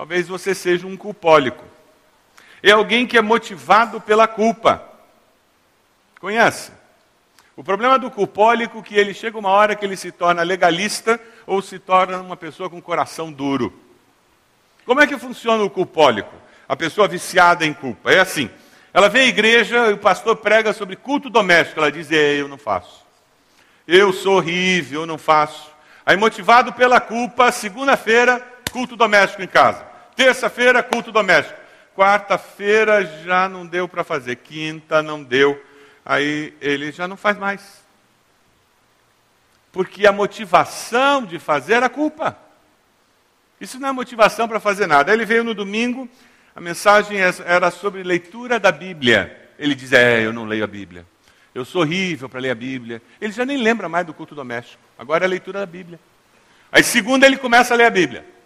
Talvez 0.00 0.26
você 0.26 0.54
seja 0.54 0.86
um 0.86 0.96
culpólico. 0.96 1.62
É 2.62 2.70
alguém 2.70 3.06
que 3.06 3.18
é 3.18 3.20
motivado 3.20 4.00
pela 4.00 4.26
culpa. 4.26 4.82
Conhece? 6.18 6.72
O 7.54 7.62
problema 7.62 7.98
do 7.98 8.10
culpólico 8.10 8.78
é 8.78 8.82
que 8.82 8.94
ele 8.94 9.12
chega 9.12 9.38
uma 9.38 9.50
hora 9.50 9.76
que 9.76 9.84
ele 9.84 9.98
se 9.98 10.10
torna 10.10 10.42
legalista 10.42 11.20
ou 11.46 11.60
se 11.60 11.78
torna 11.78 12.16
uma 12.16 12.34
pessoa 12.34 12.70
com 12.70 12.80
coração 12.80 13.30
duro. 13.30 13.78
Como 14.86 15.02
é 15.02 15.06
que 15.06 15.18
funciona 15.18 15.62
o 15.62 15.68
culpólico? 15.68 16.34
A 16.66 16.74
pessoa 16.74 17.06
viciada 17.06 17.66
em 17.66 17.74
culpa. 17.74 18.10
É 18.10 18.20
assim. 18.20 18.48
Ela 18.94 19.10
vem 19.10 19.24
à 19.24 19.26
igreja 19.26 19.90
e 19.90 19.92
o 19.92 19.98
pastor 19.98 20.36
prega 20.36 20.72
sobre 20.72 20.96
culto 20.96 21.28
doméstico. 21.28 21.78
Ela 21.78 21.92
diz: 21.92 22.10
Eu 22.10 22.48
não 22.48 22.56
faço. 22.56 23.04
Eu 23.86 24.14
sou 24.14 24.36
horrível, 24.36 25.02
eu 25.02 25.06
não 25.06 25.18
faço. 25.18 25.70
Aí, 26.06 26.16
motivado 26.16 26.72
pela 26.72 27.02
culpa, 27.02 27.52
segunda-feira, 27.52 28.42
culto 28.72 28.96
doméstico 28.96 29.42
em 29.42 29.46
casa. 29.46 29.89
Terça-feira, 30.20 30.82
culto 30.82 31.10
doméstico. 31.10 31.58
Quarta-feira 31.96 33.06
já 33.24 33.48
não 33.48 33.66
deu 33.66 33.88
para 33.88 34.04
fazer. 34.04 34.36
Quinta 34.36 35.02
não 35.02 35.22
deu. 35.22 35.58
Aí 36.04 36.52
ele 36.60 36.92
já 36.92 37.08
não 37.08 37.16
faz 37.16 37.38
mais. 37.38 37.82
Porque 39.72 40.06
a 40.06 40.12
motivação 40.12 41.24
de 41.24 41.38
fazer 41.38 41.72
era 41.72 41.88
culpa. 41.88 42.36
Isso 43.58 43.80
não 43.80 43.88
é 43.88 43.92
motivação 43.92 44.46
para 44.46 44.60
fazer 44.60 44.86
nada. 44.86 45.10
Aí 45.10 45.16
ele 45.16 45.24
veio 45.24 45.42
no 45.42 45.54
domingo, 45.54 46.06
a 46.54 46.60
mensagem 46.60 47.16
era 47.46 47.70
sobre 47.70 48.02
leitura 48.02 48.60
da 48.60 48.70
Bíblia. 48.70 49.50
Ele 49.58 49.74
diz: 49.74 49.90
É, 49.90 50.20
eu 50.20 50.34
não 50.34 50.44
leio 50.44 50.64
a 50.64 50.66
Bíblia. 50.66 51.06
Eu 51.54 51.64
sou 51.64 51.80
horrível 51.80 52.28
para 52.28 52.40
ler 52.40 52.50
a 52.50 52.54
Bíblia. 52.54 53.00
Ele 53.22 53.32
já 53.32 53.46
nem 53.46 53.56
lembra 53.56 53.88
mais 53.88 54.04
do 54.04 54.12
culto 54.12 54.34
doméstico. 54.34 54.82
Agora 54.98 55.24
é 55.24 55.26
a 55.26 55.30
leitura 55.30 55.60
da 55.60 55.66
Bíblia. 55.66 55.98
Aí 56.70 56.82
segunda 56.82 57.24
ele 57.24 57.38
começa 57.38 57.72
a 57.72 57.76
ler 57.78 57.86
a 57.86 57.90
Bíblia. 57.90 58.39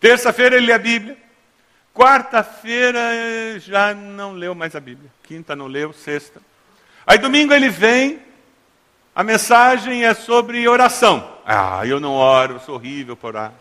Terça-feira 0.00 0.56
ele 0.56 0.66
lê 0.66 0.72
a 0.72 0.78
Bíblia. 0.78 1.16
Quarta-feira 1.94 3.00
já 3.58 3.94
não 3.94 4.32
leu 4.32 4.54
mais 4.54 4.76
a 4.76 4.80
Bíblia. 4.80 5.10
Quinta 5.22 5.56
não 5.56 5.66
leu, 5.66 5.92
sexta. 5.92 6.40
Aí 7.06 7.18
domingo 7.18 7.54
ele 7.54 7.68
vem, 7.70 8.20
a 9.14 9.24
mensagem 9.24 10.04
é 10.04 10.12
sobre 10.12 10.68
oração. 10.68 11.38
Ah, 11.46 11.86
eu 11.86 11.98
não 11.98 12.12
oro, 12.12 12.60
sou 12.60 12.74
horrível 12.74 13.16
por 13.16 13.28
orar. 13.28 13.52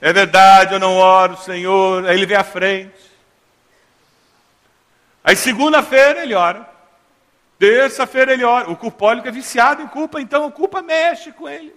É 0.00 0.12
verdade, 0.12 0.72
eu 0.72 0.80
não 0.80 0.96
oro, 0.96 1.36
Senhor. 1.36 2.06
Aí 2.06 2.16
ele 2.16 2.24
vem 2.24 2.36
à 2.36 2.44
frente. 2.44 3.10
Aí 5.22 5.36
segunda-feira 5.36 6.22
ele 6.22 6.34
ora. 6.34 6.66
Terça-feira 7.58 8.32
ele 8.32 8.42
ora. 8.42 8.70
O 8.70 8.76
culpólico 8.76 9.28
é 9.28 9.30
viciado 9.30 9.82
em 9.82 9.86
culpa, 9.86 10.18
então 10.18 10.46
a 10.46 10.50
culpa 10.50 10.80
mexe 10.80 11.30
com 11.32 11.46
ele. 11.46 11.74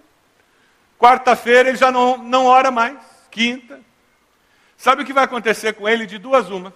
Quarta-feira 0.98 1.68
ele 1.68 1.78
já 1.78 1.90
não, 1.90 2.18
não 2.18 2.46
ora 2.46 2.70
mais. 2.70 2.98
Quinta. 3.30 3.80
Sabe 4.76 5.02
o 5.02 5.04
que 5.04 5.12
vai 5.12 5.24
acontecer 5.24 5.72
com 5.74 5.88
ele? 5.88 6.06
De 6.06 6.18
duas 6.18 6.50
uma. 6.50 6.72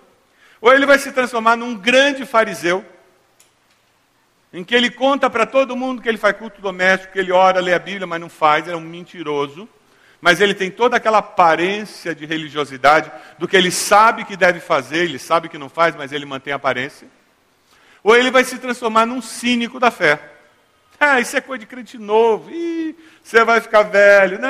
Ou 0.60 0.72
ele 0.72 0.86
vai 0.86 0.98
se 0.98 1.12
transformar 1.12 1.56
num 1.56 1.76
grande 1.76 2.26
fariseu, 2.26 2.84
em 4.52 4.64
que 4.64 4.74
ele 4.74 4.90
conta 4.90 5.30
para 5.30 5.46
todo 5.46 5.76
mundo 5.76 6.02
que 6.02 6.08
ele 6.08 6.18
faz 6.18 6.36
culto 6.36 6.60
doméstico, 6.60 7.12
que 7.12 7.18
ele 7.18 7.30
ora, 7.30 7.60
lê 7.60 7.74
a 7.74 7.78
Bíblia, 7.78 8.06
mas 8.06 8.20
não 8.20 8.28
faz, 8.28 8.66
ele 8.66 8.74
é 8.74 8.78
um 8.78 8.80
mentiroso 8.80 9.68
mas 10.20 10.40
ele 10.40 10.54
tem 10.54 10.70
toda 10.70 10.96
aquela 10.96 11.18
aparência 11.18 12.14
de 12.14 12.26
religiosidade 12.26 13.10
do 13.38 13.46
que 13.46 13.56
ele 13.56 13.70
sabe 13.70 14.24
que 14.24 14.36
deve 14.36 14.58
fazer, 14.58 15.04
ele 15.04 15.18
sabe 15.18 15.48
que 15.48 15.58
não 15.58 15.68
faz, 15.68 15.94
mas 15.94 16.12
ele 16.12 16.26
mantém 16.26 16.52
a 16.52 16.56
aparência. 16.56 17.06
Ou 18.02 18.16
ele 18.16 18.30
vai 18.30 18.44
se 18.44 18.58
transformar 18.58 19.06
num 19.06 19.22
cínico 19.22 19.78
da 19.78 19.90
fé. 19.90 20.20
Ah, 21.00 21.20
isso 21.20 21.36
é 21.36 21.40
coisa 21.40 21.60
de 21.60 21.66
crente 21.66 21.96
novo. 21.96 22.50
Ih, 22.50 22.96
você 23.22 23.44
vai 23.44 23.60
ficar 23.60 23.82
velho. 23.82 24.38
Não, 24.40 24.48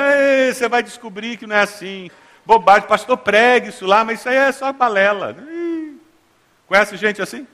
você 0.51 0.67
vai 0.67 0.81
descobrir 0.81 1.37
que 1.37 1.45
não 1.45 1.55
é 1.55 1.61
assim. 1.61 2.09
Bobagem, 2.45 2.87
pastor 2.87 3.17
pregue 3.17 3.69
isso 3.69 3.85
lá, 3.85 4.03
mas 4.03 4.19
isso 4.19 4.29
aí 4.29 4.35
é 4.35 4.51
só 4.51 4.73
balela. 4.73 5.35
Ih. 5.51 5.97
Conhece 6.67 6.97
gente 6.97 7.21
assim? 7.21 7.47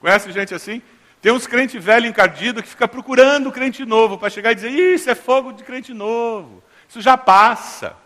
Conhece 0.00 0.30
gente 0.32 0.54
assim? 0.54 0.80
Tem 1.20 1.32
uns 1.32 1.46
crentes 1.46 1.82
velhos 1.82 2.08
encardidos 2.08 2.62
que 2.62 2.68
fica 2.68 2.86
procurando 2.86 3.52
crente 3.52 3.84
novo 3.84 4.16
para 4.16 4.30
chegar 4.30 4.52
e 4.52 4.54
dizer: 4.54 4.70
Isso 4.70 5.10
é 5.10 5.14
fogo 5.14 5.52
de 5.52 5.64
crente 5.64 5.92
novo. 5.92 6.62
Isso 6.88 7.00
já 7.00 7.16
passa. 7.16 7.96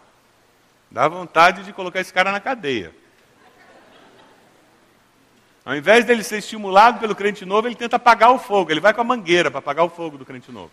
Dá 0.90 1.06
vontade 1.08 1.62
de 1.62 1.72
colocar 1.72 2.00
esse 2.00 2.12
cara 2.12 2.32
na 2.32 2.40
cadeia. 2.40 2.92
Ao 5.64 5.76
invés 5.76 6.04
dele 6.04 6.24
ser 6.24 6.38
estimulado 6.38 6.98
pelo 6.98 7.14
crente 7.14 7.44
novo, 7.44 7.68
ele 7.68 7.74
tenta 7.74 7.96
apagar 7.96 8.32
o 8.32 8.38
fogo. 8.38 8.70
Ele 8.70 8.80
vai 8.80 8.92
com 8.92 9.00
a 9.00 9.04
mangueira 9.04 9.50
para 9.50 9.60
apagar 9.60 9.84
o 9.84 9.90
fogo 9.90 10.18
do 10.18 10.24
crente 10.24 10.50
novo. 10.50 10.72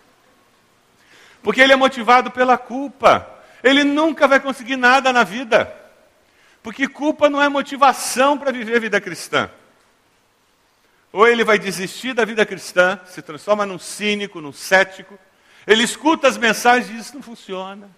Porque 1.43 1.61
ele 1.61 1.73
é 1.73 1.75
motivado 1.75 2.31
pela 2.31 2.57
culpa. 2.57 3.27
Ele 3.63 3.83
nunca 3.83 4.27
vai 4.27 4.39
conseguir 4.39 4.77
nada 4.77 5.13
na 5.13 5.23
vida. 5.23 5.73
Porque 6.63 6.87
culpa 6.87 7.29
não 7.29 7.41
é 7.41 7.47
motivação 7.47 8.37
para 8.37 8.51
viver 8.51 8.77
a 8.77 8.79
vida 8.79 8.99
cristã. 8.99 9.49
Ou 11.11 11.27
ele 11.27 11.43
vai 11.43 11.57
desistir 11.57 12.13
da 12.13 12.25
vida 12.25 12.45
cristã, 12.45 12.99
se 13.05 13.21
transforma 13.21 13.65
num 13.65 13.79
cínico, 13.79 14.41
num 14.41 14.53
cético. 14.53 15.17
Ele 15.65 15.83
escuta 15.83 16.27
as 16.27 16.37
mensagens 16.37 16.89
e 16.89 16.93
diz: 16.93 17.05
Isso 17.05 17.15
não 17.15 17.21
funciona. 17.21 17.89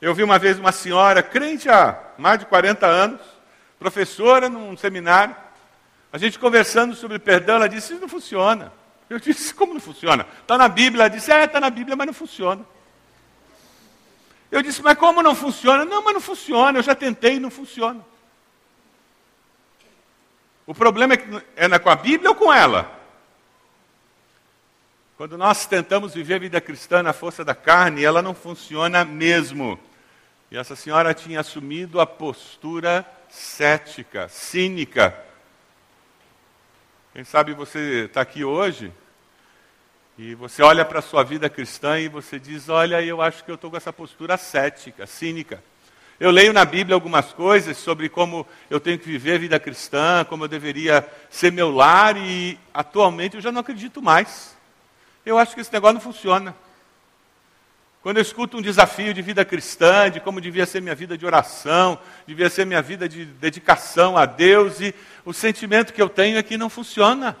Eu 0.00 0.14
vi 0.14 0.22
uma 0.22 0.38
vez 0.38 0.58
uma 0.58 0.72
senhora, 0.72 1.22
crente 1.22 1.68
há 1.68 1.98
mais 2.16 2.38
de 2.38 2.46
40 2.46 2.86
anos, 2.86 3.20
professora 3.78 4.48
num 4.48 4.76
seminário, 4.76 5.34
a 6.12 6.18
gente 6.18 6.38
conversando 6.38 6.94
sobre 6.94 7.18
perdão, 7.18 7.56
ela 7.56 7.68
disse: 7.68 7.92
Isso 7.92 8.00
não 8.00 8.08
funciona. 8.08 8.72
Eu 9.08 9.18
disse: 9.18 9.54
Como 9.54 9.74
não 9.74 9.80
funciona? 9.80 10.26
Está 10.40 10.56
na 10.56 10.68
Bíblia. 10.68 11.04
Ela 11.04 11.10
disse: 11.10 11.30
É, 11.30 11.44
está 11.44 11.60
na 11.60 11.70
Bíblia, 11.70 11.96
mas 11.96 12.06
não 12.06 12.14
funciona. 12.14 12.64
Eu 14.50 14.62
disse, 14.62 14.82
mas 14.82 14.96
como 14.96 15.22
não 15.22 15.34
funciona? 15.34 15.84
Não, 15.84 16.02
mas 16.02 16.14
não 16.14 16.20
funciona, 16.20 16.78
eu 16.78 16.82
já 16.82 16.94
tentei 16.94 17.34
e 17.34 17.40
não 17.40 17.50
funciona. 17.50 18.04
O 20.66 20.74
problema 20.74 21.14
é, 21.14 21.18
é 21.56 21.78
com 21.78 21.90
a 21.90 21.96
Bíblia 21.96 22.30
ou 22.30 22.36
com 22.36 22.52
ela? 22.52 22.90
Quando 25.16 25.36
nós 25.36 25.66
tentamos 25.66 26.14
viver 26.14 26.34
a 26.34 26.38
vida 26.38 26.60
cristã 26.60 27.02
na 27.02 27.12
força 27.12 27.44
da 27.44 27.54
carne, 27.54 28.04
ela 28.04 28.22
não 28.22 28.34
funciona 28.34 29.04
mesmo. 29.04 29.78
E 30.50 30.56
essa 30.56 30.76
senhora 30.76 31.12
tinha 31.12 31.40
assumido 31.40 32.00
a 32.00 32.06
postura 32.06 33.04
cética, 33.28 34.28
cínica. 34.28 35.27
Quem 37.14 37.24
sabe 37.24 37.54
você 37.54 38.04
está 38.04 38.20
aqui 38.20 38.44
hoje 38.44 38.92
e 40.18 40.34
você 40.34 40.62
olha 40.62 40.84
para 40.84 40.98
a 40.98 41.02
sua 41.02 41.22
vida 41.22 41.48
cristã 41.48 41.98
e 41.98 42.06
você 42.06 42.38
diz: 42.38 42.68
Olha, 42.68 43.02
eu 43.02 43.22
acho 43.22 43.42
que 43.42 43.50
eu 43.50 43.54
estou 43.54 43.70
com 43.70 43.78
essa 43.78 43.92
postura 43.92 44.36
cética, 44.36 45.06
cínica. 45.06 45.62
Eu 46.20 46.30
leio 46.30 46.52
na 46.52 46.66
Bíblia 46.66 46.94
algumas 46.94 47.32
coisas 47.32 47.78
sobre 47.78 48.10
como 48.10 48.46
eu 48.68 48.78
tenho 48.78 48.98
que 48.98 49.06
viver 49.06 49.36
a 49.36 49.38
vida 49.38 49.58
cristã, 49.58 50.24
como 50.28 50.44
eu 50.44 50.48
deveria 50.48 51.08
ser 51.30 51.50
meu 51.50 51.70
lar, 51.70 52.16
e 52.18 52.58
atualmente 52.74 53.36
eu 53.36 53.40
já 53.40 53.50
não 53.50 53.62
acredito 53.62 54.02
mais. 54.02 54.54
Eu 55.24 55.38
acho 55.38 55.54
que 55.54 55.62
esse 55.62 55.72
negócio 55.72 55.94
não 55.94 56.00
funciona. 56.00 56.54
Quando 58.02 58.18
eu 58.18 58.22
escuto 58.22 58.56
um 58.56 58.62
desafio 58.62 59.12
de 59.12 59.20
vida 59.20 59.44
cristã, 59.44 60.10
de 60.10 60.20
como 60.20 60.40
devia 60.40 60.64
ser 60.66 60.80
minha 60.80 60.94
vida 60.94 61.18
de 61.18 61.26
oração, 61.26 61.98
devia 62.26 62.48
ser 62.48 62.64
minha 62.64 62.80
vida 62.80 63.08
de 63.08 63.24
dedicação 63.24 64.16
a 64.16 64.24
Deus, 64.24 64.80
e 64.80 64.94
o 65.24 65.32
sentimento 65.32 65.92
que 65.92 66.00
eu 66.00 66.08
tenho 66.08 66.38
é 66.38 66.42
que 66.42 66.56
não 66.56 66.70
funciona. 66.70 67.36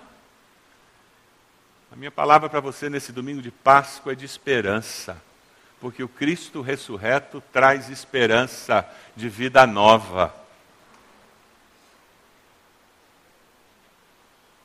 A 1.92 1.96
minha 1.96 2.10
palavra 2.10 2.48
para 2.48 2.60
você 2.60 2.90
nesse 2.90 3.12
domingo 3.12 3.40
de 3.40 3.50
Páscoa 3.50 4.12
é 4.12 4.16
de 4.16 4.24
esperança, 4.24 5.22
porque 5.80 6.02
o 6.02 6.08
Cristo 6.08 6.60
ressurreto 6.60 7.42
traz 7.52 7.88
esperança 7.88 8.86
de 9.16 9.28
vida 9.28 9.64
nova. 9.64 10.34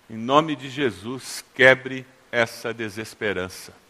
Em 0.10 0.18
nome 0.18 0.56
de 0.56 0.70
Jesus, 0.70 1.46
quebre 1.54 2.06
essa 2.32 2.74
desesperança. 2.74 3.83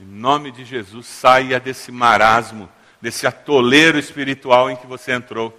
Em 0.00 0.04
nome 0.04 0.52
de 0.52 0.64
Jesus, 0.64 1.06
saia 1.08 1.58
desse 1.58 1.90
marasmo, 1.90 2.68
desse 3.00 3.26
atoleiro 3.26 3.98
espiritual 3.98 4.70
em 4.70 4.76
que 4.76 4.86
você 4.86 5.10
entrou. 5.10 5.58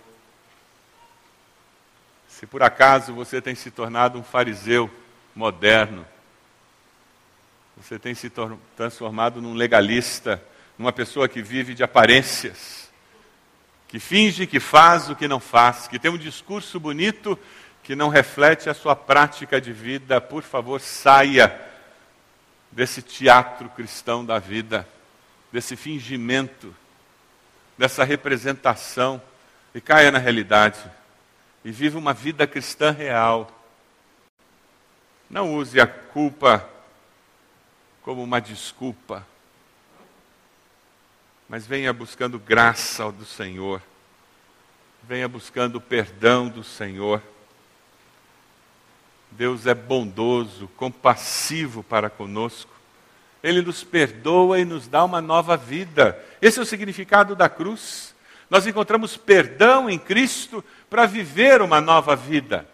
Se 2.29 2.47
por 2.47 2.63
acaso 2.63 3.13
você 3.13 3.41
tem 3.41 3.53
se 3.53 3.69
tornado 3.69 4.17
um 4.17 4.23
fariseu 4.23 4.89
moderno, 5.35 6.05
você 7.75 7.99
tem 7.99 8.15
se 8.15 8.31
transformado 8.77 9.41
num 9.41 9.53
legalista, 9.53 10.41
numa 10.77 10.93
pessoa 10.93 11.27
que 11.27 11.41
vive 11.41 11.73
de 11.73 11.83
aparências, 11.83 12.89
que 13.89 13.99
finge 13.99 14.47
que 14.47 14.61
faz 14.61 15.09
o 15.09 15.17
que 15.17 15.27
não 15.27 15.41
faz, 15.41 15.85
que 15.85 15.99
tem 15.99 16.09
um 16.09 16.17
discurso 16.17 16.79
bonito 16.79 17.37
que 17.83 17.93
não 17.93 18.07
reflete 18.07 18.69
a 18.69 18.73
sua 18.73 18.95
prática 18.95 19.59
de 19.59 19.73
vida. 19.73 20.21
Por 20.21 20.43
favor, 20.43 20.79
saia 20.79 21.68
desse 22.71 23.01
teatro 23.01 23.69
cristão 23.69 24.25
da 24.25 24.39
vida, 24.39 24.87
desse 25.51 25.75
fingimento, 25.75 26.75
dessa 27.77 28.03
representação 28.03 29.21
e 29.73 29.81
caia 29.81 30.11
na 30.11 30.19
realidade 30.19 30.79
e 31.63 31.71
viva 31.71 31.97
uma 31.97 32.13
vida 32.13 32.47
cristã 32.47 32.91
real. 32.91 33.49
Não 35.29 35.55
use 35.55 35.79
a 35.79 35.87
culpa 35.87 36.67
como 38.01 38.23
uma 38.23 38.39
desculpa, 38.39 39.25
mas 41.47 41.67
venha 41.67 41.93
buscando 41.93 42.39
graça 42.39 43.11
do 43.11 43.25
Senhor, 43.25 43.81
venha 45.03 45.27
buscando 45.27 45.75
o 45.75 45.81
perdão 45.81 46.47
do 46.47 46.63
Senhor. 46.63 47.21
Deus 49.31 49.65
é 49.65 49.73
bondoso, 49.73 50.69
compassivo 50.75 51.83
para 51.83 52.09
conosco. 52.09 52.71
Ele 53.41 53.61
nos 53.61 53.83
perdoa 53.83 54.59
e 54.59 54.65
nos 54.65 54.87
dá 54.87 55.03
uma 55.03 55.21
nova 55.21 55.55
vida. 55.55 56.17
Esse 56.41 56.59
é 56.59 56.61
o 56.61 56.65
significado 56.65 57.35
da 57.35 57.47
cruz. 57.47 58.13
Nós 58.49 58.67
encontramos 58.67 59.15
perdão 59.15 59.89
em 59.89 59.97
Cristo 59.97 60.63
para 60.89 61.05
viver 61.05 61.61
uma 61.61 61.79
nova 61.79 62.15
vida. 62.15 62.67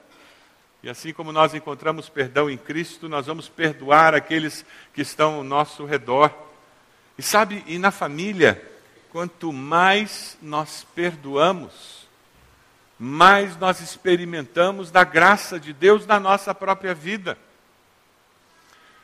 E 0.81 0.89
assim 0.89 1.11
como 1.11 1.31
nós 1.31 1.53
encontramos 1.53 2.09
perdão 2.09 2.49
em 2.49 2.57
Cristo, 2.57 3.09
nós 3.09 3.25
vamos 3.25 3.49
perdoar 3.49 4.13
aqueles 4.13 4.65
que 4.93 5.01
estão 5.01 5.35
ao 5.35 5.43
nosso 5.43 5.83
redor. 5.83 6.31
E 7.17 7.23
sabe, 7.23 7.63
e 7.65 7.77
na 7.77 7.91
família, 7.91 8.61
quanto 9.09 9.51
mais 9.51 10.37
nós 10.41 10.85
perdoamos, 10.95 12.04
mais 12.97 13.57
nós 13.57 13.81
experimentamos 13.81 14.91
da 14.91 15.03
graça 15.03 15.59
de 15.59 15.73
Deus 15.73 16.05
na 16.05 16.19
nossa 16.19 16.53
própria 16.55 16.93
vida. 16.93 17.37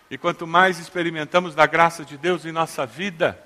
E 0.09 0.17
quanto 0.17 0.45
mais 0.45 0.79
experimentamos 0.79 1.55
da 1.55 1.65
graça 1.65 2.03
de 2.03 2.17
Deus 2.17 2.45
em 2.45 2.51
nossa 2.51 2.85
vida, 2.85 3.41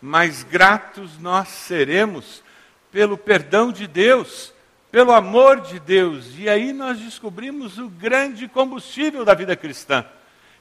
mais 0.00 0.42
gratos 0.42 1.18
nós 1.18 1.48
seremos 1.48 2.42
pelo 2.90 3.18
perdão 3.18 3.70
de 3.70 3.86
Deus 3.86 4.52
pelo 4.90 5.12
amor 5.12 5.60
de 5.60 5.78
Deus. 5.78 6.26
E 6.36 6.48
aí 6.48 6.72
nós 6.72 6.98
descobrimos 6.98 7.78
o 7.78 7.88
grande 7.88 8.48
combustível 8.48 9.24
da 9.24 9.34
vida 9.34 9.54
cristã, 9.56 10.04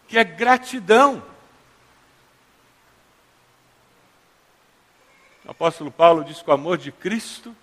que 0.07 0.17
é 0.17 0.23
gratidão. 0.23 1.23
O 5.45 5.51
apóstolo 5.51 5.89
Paulo 5.89 6.23
diz 6.23 6.41
que 6.41 6.49
o 6.49 6.53
amor 6.53 6.77
de 6.77 6.91
Cristo 6.91 7.55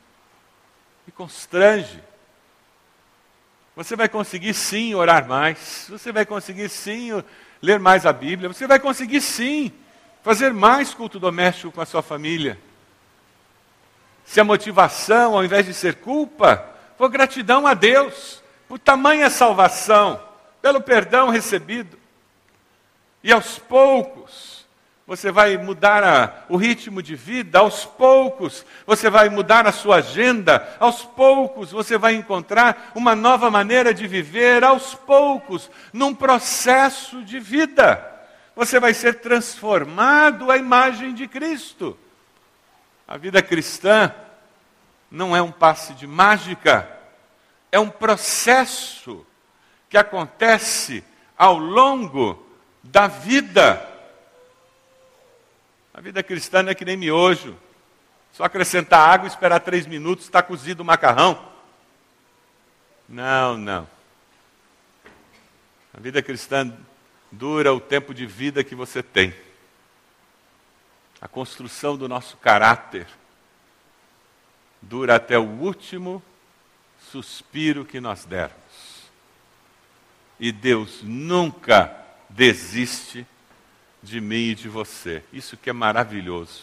me 1.07 1.13
constrange. 1.13 2.03
Você 3.77 3.97
vai 3.97 4.09
conseguir 4.09 4.55
sim 4.55 4.95
orar 4.95 5.27
mais, 5.27 5.87
você 5.89 6.13
vai 6.13 6.25
conseguir 6.25 6.69
sim 6.69 7.11
ler 7.61 7.81
mais 7.81 8.07
a 8.07 8.13
Bíblia, 8.13 8.49
você 8.49 8.67
vai 8.67 8.79
conseguir 8.79 9.21
sim 9.21 9.73
fazer 10.23 10.53
mais 10.53 10.95
culto 10.95 11.19
doméstico 11.19 11.73
com 11.73 11.81
a 11.81 11.87
sua 11.87 12.03
família. 12.03 12.59
Se 14.25 14.41
a 14.41 14.45
motivação, 14.45 15.35
ao 15.35 15.45
invés 15.45 15.67
de 15.67 15.75
ser 15.75 15.97
culpa, 15.97 16.65
for 16.97 17.09
gratidão 17.09 17.67
a 17.67 17.75
Deus 17.75 18.43
por 18.69 18.79
tamanha 18.79 19.29
salvação, 19.29 20.23
pelo 20.63 20.81
perdão 20.81 21.29
recebido. 21.29 21.99
E 23.23 23.33
aos 23.33 23.59
poucos, 23.59 24.64
você 25.07 25.31
vai 25.31 25.59
mudar 25.59 26.03
a, 26.03 26.45
o 26.49 26.57
ritmo 26.57 27.03
de 27.03 27.15
vida, 27.15 27.59
aos 27.59 27.85
poucos, 27.85 28.65
você 28.87 29.11
vai 29.11 29.29
mudar 29.29 29.67
a 29.67 29.73
sua 29.73 29.97
agenda, 29.97 30.77
aos 30.81 31.05
poucos, 31.05 31.71
você 31.71 31.99
vai 31.99 32.15
encontrar 32.15 32.93
uma 32.95 33.15
nova 33.15 33.51
maneira 33.51 33.93
de 33.93 34.07
viver, 34.07 34.65
aos 34.65 34.95
poucos, 34.95 35.71
num 35.93 36.15
processo 36.15 37.23
de 37.23 37.39
vida. 37.39 38.13
Você 38.57 38.81
vai 38.81 38.95
ser 38.95 39.21
transformado 39.21 40.51
à 40.51 40.57
imagem 40.57 41.13
de 41.13 41.29
Cristo. 41.29 41.99
A 43.07 43.19
vida 43.19 43.43
cristã 43.43 44.15
não 45.11 45.37
é 45.37 45.43
um 45.43 45.53
passe 45.53 45.93
de 45.93 46.07
mágica, 46.07 46.89
é 47.71 47.79
um 47.79 47.91
processo 47.91 49.27
que 49.91 49.99
acontece 49.99 51.05
ao 51.37 51.59
longo 51.59 52.43
da 52.83 53.07
vida. 53.07 53.94
A 55.95 56.01
vida 56.01 56.25
cristã 56.25 56.61
não 56.61 56.73
é 56.73 56.75
que 56.75 56.85
nem 56.85 56.97
miojo. 56.97 57.57
Só 58.33 58.43
acrescentar 58.43 59.09
água 59.09 59.29
e 59.29 59.31
esperar 59.31 59.61
três 59.61 59.87
minutos, 59.87 60.25
está 60.25 60.43
cozido 60.43 60.83
o 60.83 60.85
macarrão. 60.85 61.41
Não, 63.09 63.57
não. 63.57 63.89
A 65.97 66.01
vida 66.01 66.21
cristã 66.21 66.77
dura 67.31 67.73
o 67.73 67.79
tempo 67.79 68.13
de 68.13 68.27
vida 68.27 68.65
que 68.65 68.75
você 68.75 69.05
tem. 69.05 69.33
A 71.21 71.29
construção 71.29 71.97
do 71.97 72.09
nosso 72.09 72.37
caráter 72.39 73.07
dura 74.83 75.15
até 75.15 75.39
o 75.39 75.45
último 75.45 76.21
suspiro 77.13 77.85
que 77.85 78.01
nós 78.01 78.25
dermos. 78.25 79.05
E 80.41 80.51
Deus 80.51 81.03
nunca 81.05 81.97
desiste 82.29 83.25
de 84.05 84.21
mim 84.21 84.51
e 84.51 84.55
de 84.55 84.69
você. 84.69 85.23
Isso 85.33 85.57
que 85.57 85.71
é 85.71 85.73
maravilhoso. 85.73 86.63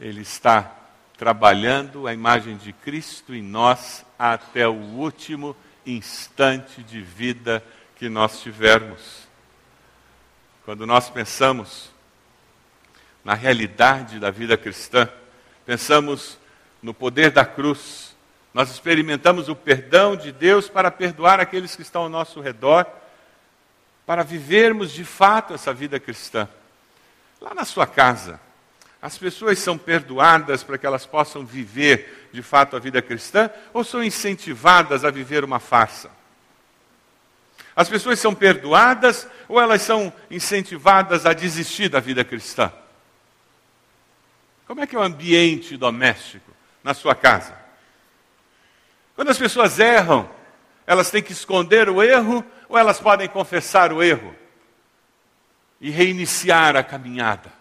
Ele 0.00 0.22
está 0.22 0.74
trabalhando 1.16 2.08
a 2.08 2.14
imagem 2.14 2.56
de 2.56 2.72
Cristo 2.72 3.34
em 3.34 3.42
nós 3.42 4.04
até 4.18 4.66
o 4.66 4.72
último 4.72 5.54
instante 5.86 6.82
de 6.82 7.00
vida 7.00 7.62
que 7.96 8.08
nós 8.08 8.40
tivermos. 8.40 9.28
Quando 10.64 10.86
nós 10.86 11.10
pensamos 11.10 11.90
na 13.24 13.34
realidade 13.34 14.18
da 14.18 14.30
vida 14.30 14.56
cristã, 14.56 15.08
pensamos 15.64 16.38
no 16.82 16.92
poder 16.92 17.30
da 17.30 17.44
cruz, 17.44 18.16
nós 18.52 18.70
experimentamos 18.70 19.48
o 19.48 19.54
perdão 19.54 20.16
de 20.16 20.32
Deus 20.32 20.68
para 20.68 20.90
perdoar 20.90 21.40
aqueles 21.40 21.76
que 21.76 21.82
estão 21.82 22.02
ao 22.02 22.08
nosso 22.08 22.40
redor, 22.40 22.86
para 24.06 24.22
vivermos 24.22 24.92
de 24.92 25.04
fato 25.04 25.54
essa 25.54 25.72
vida 25.72 25.98
cristã. 26.00 26.48
Lá 27.40 27.54
na 27.54 27.64
sua 27.64 27.86
casa, 27.86 28.40
As 29.02 29.18
pessoas 29.18 29.58
são 29.58 29.76
perdoadas 29.76 30.62
para 30.62 30.78
que 30.78 30.86
elas 30.86 31.04
possam 31.04 31.44
viver 31.44 32.28
de 32.32 32.40
fato 32.40 32.76
a 32.76 32.78
vida 32.78 33.02
cristã 33.02 33.50
ou 33.74 33.82
são 33.82 34.00
incentivadas 34.00 35.04
a 35.04 35.10
viver 35.10 35.42
uma 35.42 35.58
farsa? 35.58 36.08
As 37.74 37.88
pessoas 37.88 38.20
são 38.20 38.32
perdoadas 38.32 39.26
ou 39.48 39.60
elas 39.60 39.82
são 39.82 40.12
incentivadas 40.30 41.26
a 41.26 41.32
desistir 41.32 41.88
da 41.88 41.98
vida 41.98 42.24
cristã? 42.24 42.72
Como 44.68 44.80
é 44.80 44.86
que 44.86 44.94
é 44.94 44.98
o 44.98 45.02
ambiente 45.02 45.76
doméstico 45.76 46.52
na 46.84 46.94
sua 46.94 47.16
casa? 47.16 47.60
Quando 49.16 49.30
as 49.30 49.38
pessoas 49.38 49.80
erram, 49.80 50.30
elas 50.86 51.10
têm 51.10 51.22
que 51.22 51.32
esconder 51.32 51.88
o 51.88 52.00
erro 52.00 52.44
ou 52.72 52.78
elas 52.78 52.98
podem 52.98 53.28
confessar 53.28 53.92
o 53.92 54.02
erro 54.02 54.34
e 55.78 55.90
reiniciar 55.90 56.74
a 56.74 56.82
caminhada? 56.82 57.52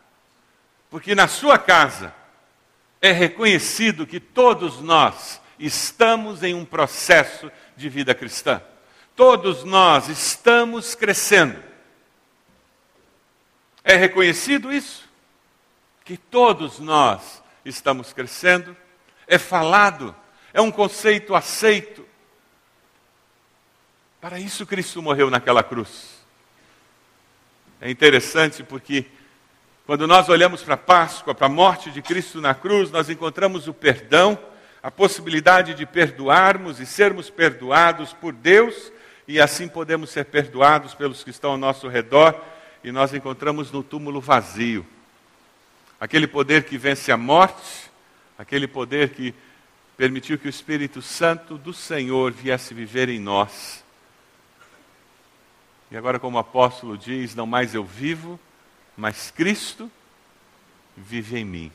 Porque 0.90 1.14
na 1.14 1.28
sua 1.28 1.60
casa 1.60 2.16
é 3.02 3.12
reconhecido 3.12 4.08
que 4.08 4.22
todos 4.22 4.80
nós 4.80 5.42
estamos 5.60 6.44
em 6.44 6.54
um 6.54 6.64
processo 6.64 7.52
de 7.76 7.90
vida 7.90 8.16
cristã. 8.16 8.62
Todos 9.14 9.66
nós 9.66 10.08
estamos 10.08 10.96
crescendo. 10.96 11.62
É 13.84 13.98
reconhecido 13.98 14.72
isso? 14.72 15.10
Que 16.06 16.16
todos 16.16 16.80
nós 16.80 17.44
estamos 17.66 18.14
crescendo? 18.14 18.78
É 19.28 19.38
falado? 19.38 20.16
É 20.54 20.62
um 20.62 20.72
conceito 20.72 21.36
aceito? 21.36 22.08
Para 24.22 24.40
isso 24.40 24.68
Cristo 24.68 25.02
morreu 25.02 25.32
naquela 25.32 25.64
cruz. 25.64 26.22
É 27.82 27.90
interessante 27.90 28.64
porque 28.64 29.08
quando 29.88 30.06
nós 30.06 30.30
olhamos 30.30 30.62
para 30.62 30.76
a 30.76 30.78
Páscoa, 30.78 31.34
para 31.34 31.48
a 31.48 31.50
morte 31.50 31.90
de 31.90 32.04
Cristo 32.04 32.40
na 32.40 32.54
cruz, 32.54 32.92
nós 32.92 33.10
encontramos 33.10 33.68
o 33.68 33.74
perdão, 33.74 34.38
a 34.84 34.92
possibilidade 34.92 35.74
de 35.74 35.88
perdoarmos 35.88 36.80
e 36.80 36.86
sermos 36.86 37.32
perdoados 37.32 38.14
por 38.14 38.32
Deus, 38.32 38.92
e 39.28 39.42
assim 39.42 39.68
podemos 39.68 40.12
ser 40.12 40.26
perdoados 40.26 40.94
pelos 40.94 41.24
que 41.24 41.32
estão 41.32 41.52
ao 41.52 41.58
nosso 41.58 41.88
redor, 41.88 42.40
e 42.84 42.92
nós 42.92 43.16
encontramos 43.16 43.72
no 43.72 43.82
túmulo 43.82 44.22
vazio. 44.22 44.86
Aquele 46.00 46.28
poder 46.28 46.66
que 46.66 46.78
vence 46.78 47.12
a 47.12 47.18
morte, 47.18 47.90
aquele 48.38 48.68
poder 48.68 49.10
que 49.10 49.34
permitiu 49.98 50.38
que 50.38 50.48
o 50.48 50.50
Espírito 50.50 51.02
Santo 51.02 51.58
do 51.58 51.74
Senhor 51.74 52.32
viesse 52.32 52.72
viver 52.76 53.10
em 53.10 53.20
nós. 53.20 53.81
E 55.92 55.98
agora, 55.98 56.18
como 56.18 56.38
o 56.38 56.40
apóstolo 56.40 56.98
diz, 56.98 57.36
não 57.36 57.46
mais 57.46 57.76
eu 57.76 57.84
vivo, 57.84 58.40
mas 58.96 59.30
Cristo 59.30 59.92
vive 60.96 61.38
em 61.38 61.44
mim. 61.44 61.72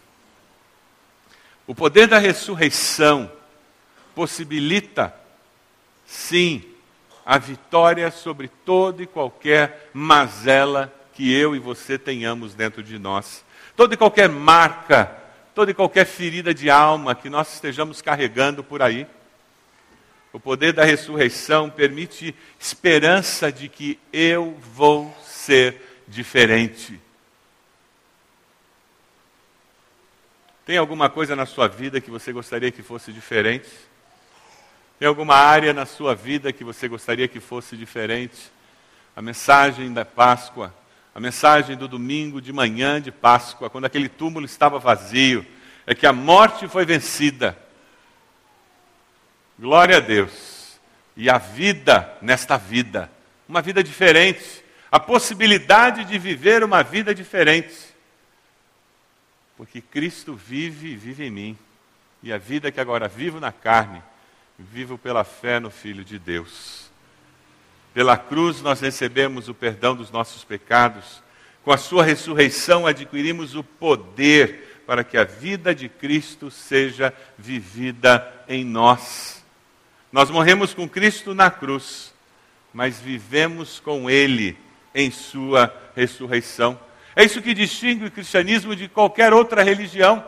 O 1.66 1.74
poder 1.74 2.06
da 2.06 2.18
ressurreição 2.18 3.30
possibilita, 4.14 5.14
sim, 6.06 6.64
a 7.26 7.36
vitória 7.36 8.10
sobre 8.10 8.48
toda 8.48 9.02
e 9.02 9.06
qualquer 9.06 9.90
mazela 9.92 10.90
que 11.12 11.30
eu 11.30 11.54
e 11.54 11.58
você 11.58 11.98
tenhamos 11.98 12.54
dentro 12.54 12.82
de 12.82 12.98
nós. 12.98 13.44
Toda 13.76 13.92
e 13.92 13.96
qualquer 13.98 14.30
marca, 14.30 15.14
toda 15.54 15.72
e 15.72 15.74
qualquer 15.74 16.06
ferida 16.06 16.54
de 16.54 16.70
alma 16.70 17.14
que 17.14 17.28
nós 17.28 17.52
estejamos 17.52 18.00
carregando 18.00 18.64
por 18.64 18.80
aí. 18.80 19.06
O 20.36 20.38
poder 20.38 20.74
da 20.74 20.84
ressurreição 20.84 21.70
permite 21.70 22.34
esperança 22.60 23.50
de 23.50 23.70
que 23.70 23.98
eu 24.12 24.54
vou 24.74 25.10
ser 25.24 25.80
diferente. 26.06 27.00
Tem 30.66 30.76
alguma 30.76 31.08
coisa 31.08 31.34
na 31.34 31.46
sua 31.46 31.68
vida 31.68 32.02
que 32.02 32.10
você 32.10 32.34
gostaria 32.34 32.70
que 32.70 32.82
fosse 32.82 33.14
diferente? 33.14 33.70
Tem 34.98 35.08
alguma 35.08 35.36
área 35.36 35.72
na 35.72 35.86
sua 35.86 36.14
vida 36.14 36.52
que 36.52 36.62
você 36.62 36.86
gostaria 36.86 37.26
que 37.26 37.40
fosse 37.40 37.74
diferente? 37.74 38.52
A 39.16 39.22
mensagem 39.22 39.90
da 39.90 40.04
Páscoa, 40.04 40.70
a 41.14 41.18
mensagem 41.18 41.78
do 41.78 41.88
domingo 41.88 42.42
de 42.42 42.52
manhã 42.52 43.00
de 43.00 43.10
Páscoa, 43.10 43.70
quando 43.70 43.86
aquele 43.86 44.10
túmulo 44.10 44.44
estava 44.44 44.78
vazio, 44.78 45.46
é 45.86 45.94
que 45.94 46.06
a 46.06 46.12
morte 46.12 46.68
foi 46.68 46.84
vencida. 46.84 47.56
Glória 49.58 49.96
a 49.96 50.00
Deus. 50.00 50.78
E 51.16 51.30
a 51.30 51.38
vida 51.38 52.16
nesta 52.20 52.58
vida, 52.58 53.10
uma 53.48 53.62
vida 53.62 53.82
diferente, 53.82 54.62
a 54.90 55.00
possibilidade 55.00 56.04
de 56.04 56.18
viver 56.18 56.62
uma 56.62 56.82
vida 56.82 57.14
diferente. 57.14 57.74
Porque 59.56 59.80
Cristo 59.80 60.34
vive 60.34 60.88
e 60.88 60.96
vive 60.96 61.24
em 61.24 61.30
mim. 61.30 61.58
E 62.22 62.32
a 62.32 62.38
vida 62.38 62.70
que 62.70 62.80
agora 62.80 63.08
vivo 63.08 63.40
na 63.40 63.50
carne, 63.50 64.02
vivo 64.58 64.98
pela 64.98 65.24
fé 65.24 65.58
no 65.58 65.70
Filho 65.70 66.04
de 66.04 66.18
Deus. 66.18 66.90
Pela 67.94 68.18
cruz 68.18 68.60
nós 68.60 68.80
recebemos 68.80 69.48
o 69.48 69.54
perdão 69.54 69.96
dos 69.96 70.10
nossos 70.10 70.44
pecados. 70.44 71.22
Com 71.64 71.72
a 71.72 71.78
sua 71.78 72.04
ressurreição 72.04 72.86
adquirimos 72.86 73.54
o 73.54 73.64
poder 73.64 74.82
para 74.86 75.02
que 75.02 75.16
a 75.16 75.24
vida 75.24 75.74
de 75.74 75.88
Cristo 75.88 76.50
seja 76.50 77.12
vivida 77.38 78.44
em 78.46 78.64
nós. 78.64 79.35
Nós 80.12 80.30
morremos 80.30 80.72
com 80.72 80.88
Cristo 80.88 81.34
na 81.34 81.50
cruz, 81.50 82.14
mas 82.72 83.00
vivemos 83.00 83.80
com 83.80 84.08
Ele 84.08 84.56
em 84.94 85.10
Sua 85.10 85.74
ressurreição. 85.94 86.78
É 87.14 87.24
isso 87.24 87.42
que 87.42 87.54
distingue 87.54 88.06
o 88.06 88.10
cristianismo 88.10 88.76
de 88.76 88.88
qualquer 88.88 89.32
outra 89.32 89.62
religião. 89.62 90.24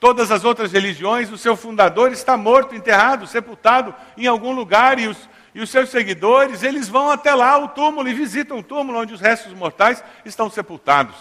Todas 0.00 0.30
as 0.30 0.44
outras 0.44 0.72
religiões, 0.72 1.30
o 1.30 1.38
seu 1.38 1.56
fundador 1.56 2.12
está 2.12 2.36
morto, 2.36 2.74
enterrado, 2.74 3.26
sepultado 3.26 3.94
em 4.16 4.26
algum 4.26 4.52
lugar 4.52 4.98
e 4.98 5.08
os, 5.08 5.16
e 5.54 5.60
os 5.60 5.70
seus 5.70 5.88
seguidores, 5.88 6.62
eles 6.62 6.88
vão 6.88 7.10
até 7.10 7.34
lá, 7.34 7.58
o 7.58 7.68
túmulo, 7.68 8.08
e 8.08 8.14
visitam 8.14 8.58
o 8.58 8.62
túmulo 8.62 9.00
onde 9.00 9.14
os 9.14 9.20
restos 9.20 9.52
mortais 9.54 10.02
estão 10.24 10.48
sepultados. 10.48 11.16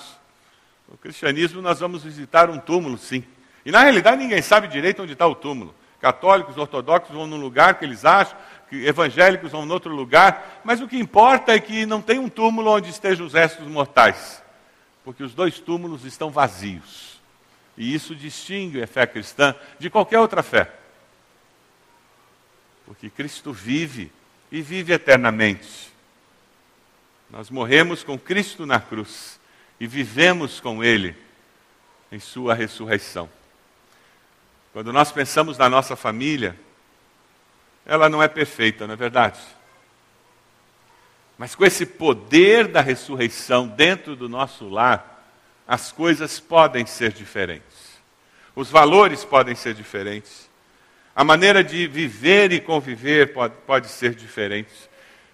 No 0.87 0.97
cristianismo, 0.97 1.61
nós 1.61 1.79
vamos 1.79 2.03
visitar 2.03 2.49
um 2.49 2.59
túmulo, 2.59 2.97
sim. 2.97 3.23
E 3.65 3.71
na 3.71 3.81
realidade, 3.81 4.21
ninguém 4.21 4.41
sabe 4.41 4.67
direito 4.67 5.01
onde 5.01 5.13
está 5.13 5.25
o 5.25 5.35
túmulo. 5.35 5.73
Católicos, 6.11 6.57
ortodoxos 6.57 7.15
vão 7.15 7.27
num 7.27 7.39
lugar 7.39 7.77
que 7.77 7.85
eles 7.85 8.05
acham, 8.05 8.37
que 8.69 8.85
evangélicos 8.85 9.51
vão 9.51 9.65
em 9.65 9.71
outro 9.71 9.93
lugar, 9.93 10.61
mas 10.63 10.81
o 10.81 10.87
que 10.87 10.97
importa 10.97 11.53
é 11.53 11.59
que 11.59 11.85
não 11.85 12.01
tem 12.01 12.19
um 12.19 12.29
túmulo 12.29 12.71
onde 12.71 12.89
estejam 12.89 13.25
os 13.25 13.33
restos 13.33 13.67
mortais 13.67 14.41
porque 15.07 15.23
os 15.23 15.33
dois 15.33 15.57
túmulos 15.57 16.03
estão 16.03 16.29
vazios. 16.29 17.17
E 17.77 17.93
isso 17.93 18.13
distingue 18.13 18.83
a 18.83 18.87
fé 18.87 19.07
cristã 19.07 19.55
de 19.79 19.89
qualquer 19.89 20.19
outra 20.19 20.43
fé. 20.43 20.69
Porque 22.85 23.09
Cristo 23.09 23.53
vive 23.53 24.11
e 24.51 24.61
vive 24.61 24.91
eternamente. 24.91 25.93
Nós 27.29 27.49
morremos 27.49 28.03
com 28.03 28.19
Cristo 28.19 28.65
na 28.65 28.81
cruz 28.81 29.39
e 29.79 29.87
vivemos 29.87 30.59
com 30.59 30.83
Ele 30.83 31.15
em 32.11 32.19
Sua 32.19 32.53
ressurreição. 32.53 33.29
Quando 34.77 34.93
nós 34.93 35.11
pensamos 35.11 35.57
na 35.57 35.67
nossa 35.67 35.95
família, 35.95 36.55
ela 37.83 38.07
não 38.07 38.21
é 38.21 38.27
perfeita, 38.27 38.85
não 38.85 38.93
é 38.93 38.95
verdade? 38.95 39.39
Mas 41.35 41.55
com 41.55 41.65
esse 41.65 41.83
poder 41.83 42.67
da 42.67 42.79
ressurreição 42.79 43.67
dentro 43.67 44.15
do 44.15 44.29
nosso 44.29 44.69
lar, 44.69 45.33
as 45.67 45.91
coisas 45.91 46.39
podem 46.39 46.85
ser 46.85 47.11
diferentes. 47.11 47.97
Os 48.55 48.69
valores 48.69 49.25
podem 49.25 49.55
ser 49.55 49.73
diferentes. 49.73 50.47
A 51.15 51.23
maneira 51.23 51.63
de 51.63 51.87
viver 51.87 52.51
e 52.51 52.61
conviver 52.61 53.33
pode, 53.33 53.55
pode 53.65 53.87
ser 53.87 54.13
diferente. 54.13 54.69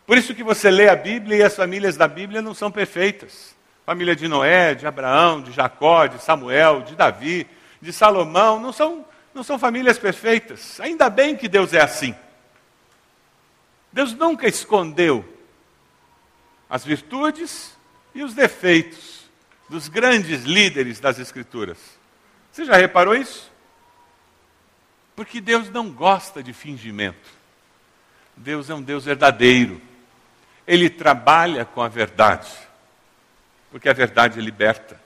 Por 0.07 0.17
isso 0.17 0.33
que 0.33 0.41
você 0.41 0.71
lê 0.71 0.87
a 0.87 0.95
Bíblia 0.95 1.39
e 1.39 1.43
as 1.43 1.53
famílias 1.57 1.97
da 1.97 2.07
Bíblia 2.07 2.41
não 2.41 2.53
são 2.53 2.71
perfeitas. 2.71 3.53
Família 3.85 4.15
de 4.15 4.25
Noé, 4.25 4.73
de 4.73 4.87
Abraão, 4.87 5.41
de 5.41 5.51
Jacó, 5.51 6.07
de 6.07 6.23
Samuel, 6.23 6.83
de 6.83 6.95
Davi, 6.95 7.45
de 7.81 7.91
Salomão, 7.91 8.57
não 8.57 8.71
são, 8.71 9.05
não 9.33 9.43
são 9.43 9.57
famílias 9.57 9.97
perfeitas. 9.97 10.79
Ainda 10.79 11.09
bem 11.09 11.35
que 11.35 11.47
Deus 11.47 11.73
é 11.73 11.81
assim. 11.81 12.15
Deus 13.91 14.13
nunca 14.13 14.47
escondeu 14.47 15.23
as 16.69 16.83
virtudes 16.83 17.77
e 18.15 18.23
os 18.23 18.33
defeitos 18.33 19.29
dos 19.69 19.87
grandes 19.87 20.43
líderes 20.43 20.99
das 20.99 21.19
Escrituras. 21.19 21.77
Você 22.51 22.65
já 22.65 22.75
reparou 22.75 23.15
isso? 23.15 23.51
Porque 25.15 25.39
Deus 25.39 25.69
não 25.69 25.91
gosta 25.91 26.41
de 26.41 26.53
fingimento. 26.53 27.29
Deus 28.35 28.69
é 28.69 28.73
um 28.73 28.81
Deus 28.81 29.05
verdadeiro. 29.05 29.79
Ele 30.65 30.89
trabalha 30.89 31.65
com 31.65 31.81
a 31.81 31.87
verdade. 31.87 32.51
Porque 33.69 33.89
a 33.89 33.93
verdade 33.93 34.39
liberta. 34.41 34.99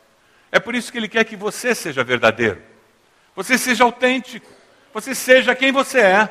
É 0.51 0.59
por 0.59 0.75
isso 0.75 0.91
que 0.91 0.97
Ele 0.97 1.09
quer 1.09 1.25
que 1.25 1.35
você 1.35 1.75
seja 1.75 2.03
verdadeiro. 2.03 2.61
Você 3.37 3.55
seja 3.55 3.83
autêntico. 3.83 4.51
Você 4.91 5.13
seja 5.13 5.53
quem 5.53 5.71
você 5.71 5.99
é. 5.99 6.29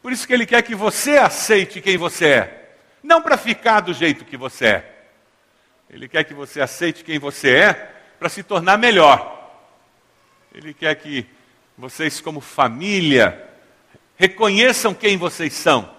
Por 0.00 0.10
isso 0.10 0.26
que 0.26 0.32
Ele 0.32 0.46
quer 0.46 0.62
que 0.62 0.74
você 0.74 1.18
aceite 1.18 1.82
quem 1.82 1.98
você 1.98 2.26
é. 2.28 2.74
Não 3.02 3.20
para 3.20 3.36
ficar 3.36 3.80
do 3.80 3.92
jeito 3.92 4.24
que 4.24 4.34
você 4.34 4.66
é. 4.66 4.94
Ele 5.90 6.08
quer 6.08 6.24
que 6.24 6.32
você 6.32 6.62
aceite 6.62 7.04
quem 7.04 7.18
você 7.18 7.50
é, 7.56 7.72
para 8.18 8.30
se 8.30 8.42
tornar 8.42 8.78
melhor. 8.78 9.52
Ele 10.54 10.72
quer 10.72 10.94
que 10.94 11.26
vocês, 11.76 12.22
como 12.22 12.40
família, 12.40 13.46
reconheçam 14.16 14.94
quem 14.94 15.18
vocês 15.18 15.52
são, 15.52 15.94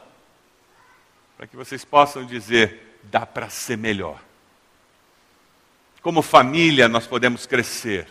para 1.37 1.45
que 1.45 1.55
vocês 1.55 1.85
possam 1.85 2.25
dizer: 2.25 2.99
dá 3.03 3.27
para 3.27 3.47
ser 3.47 3.77
melhor. 3.77 4.19
Como 6.01 6.23
família, 6.23 6.87
nós 6.87 7.05
podemos 7.05 7.45
crescer. 7.45 8.07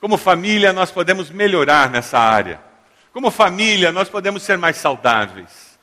Como 0.00 0.16
família, 0.16 0.72
nós 0.72 0.90
podemos 0.90 1.30
melhorar 1.30 1.90
nessa 1.90 2.18
área. 2.18 2.60
Como 3.12 3.30
família, 3.30 3.92
nós 3.92 4.08
podemos 4.08 4.42
ser 4.42 4.56
mais 4.56 4.76
saudáveis. 4.76 5.78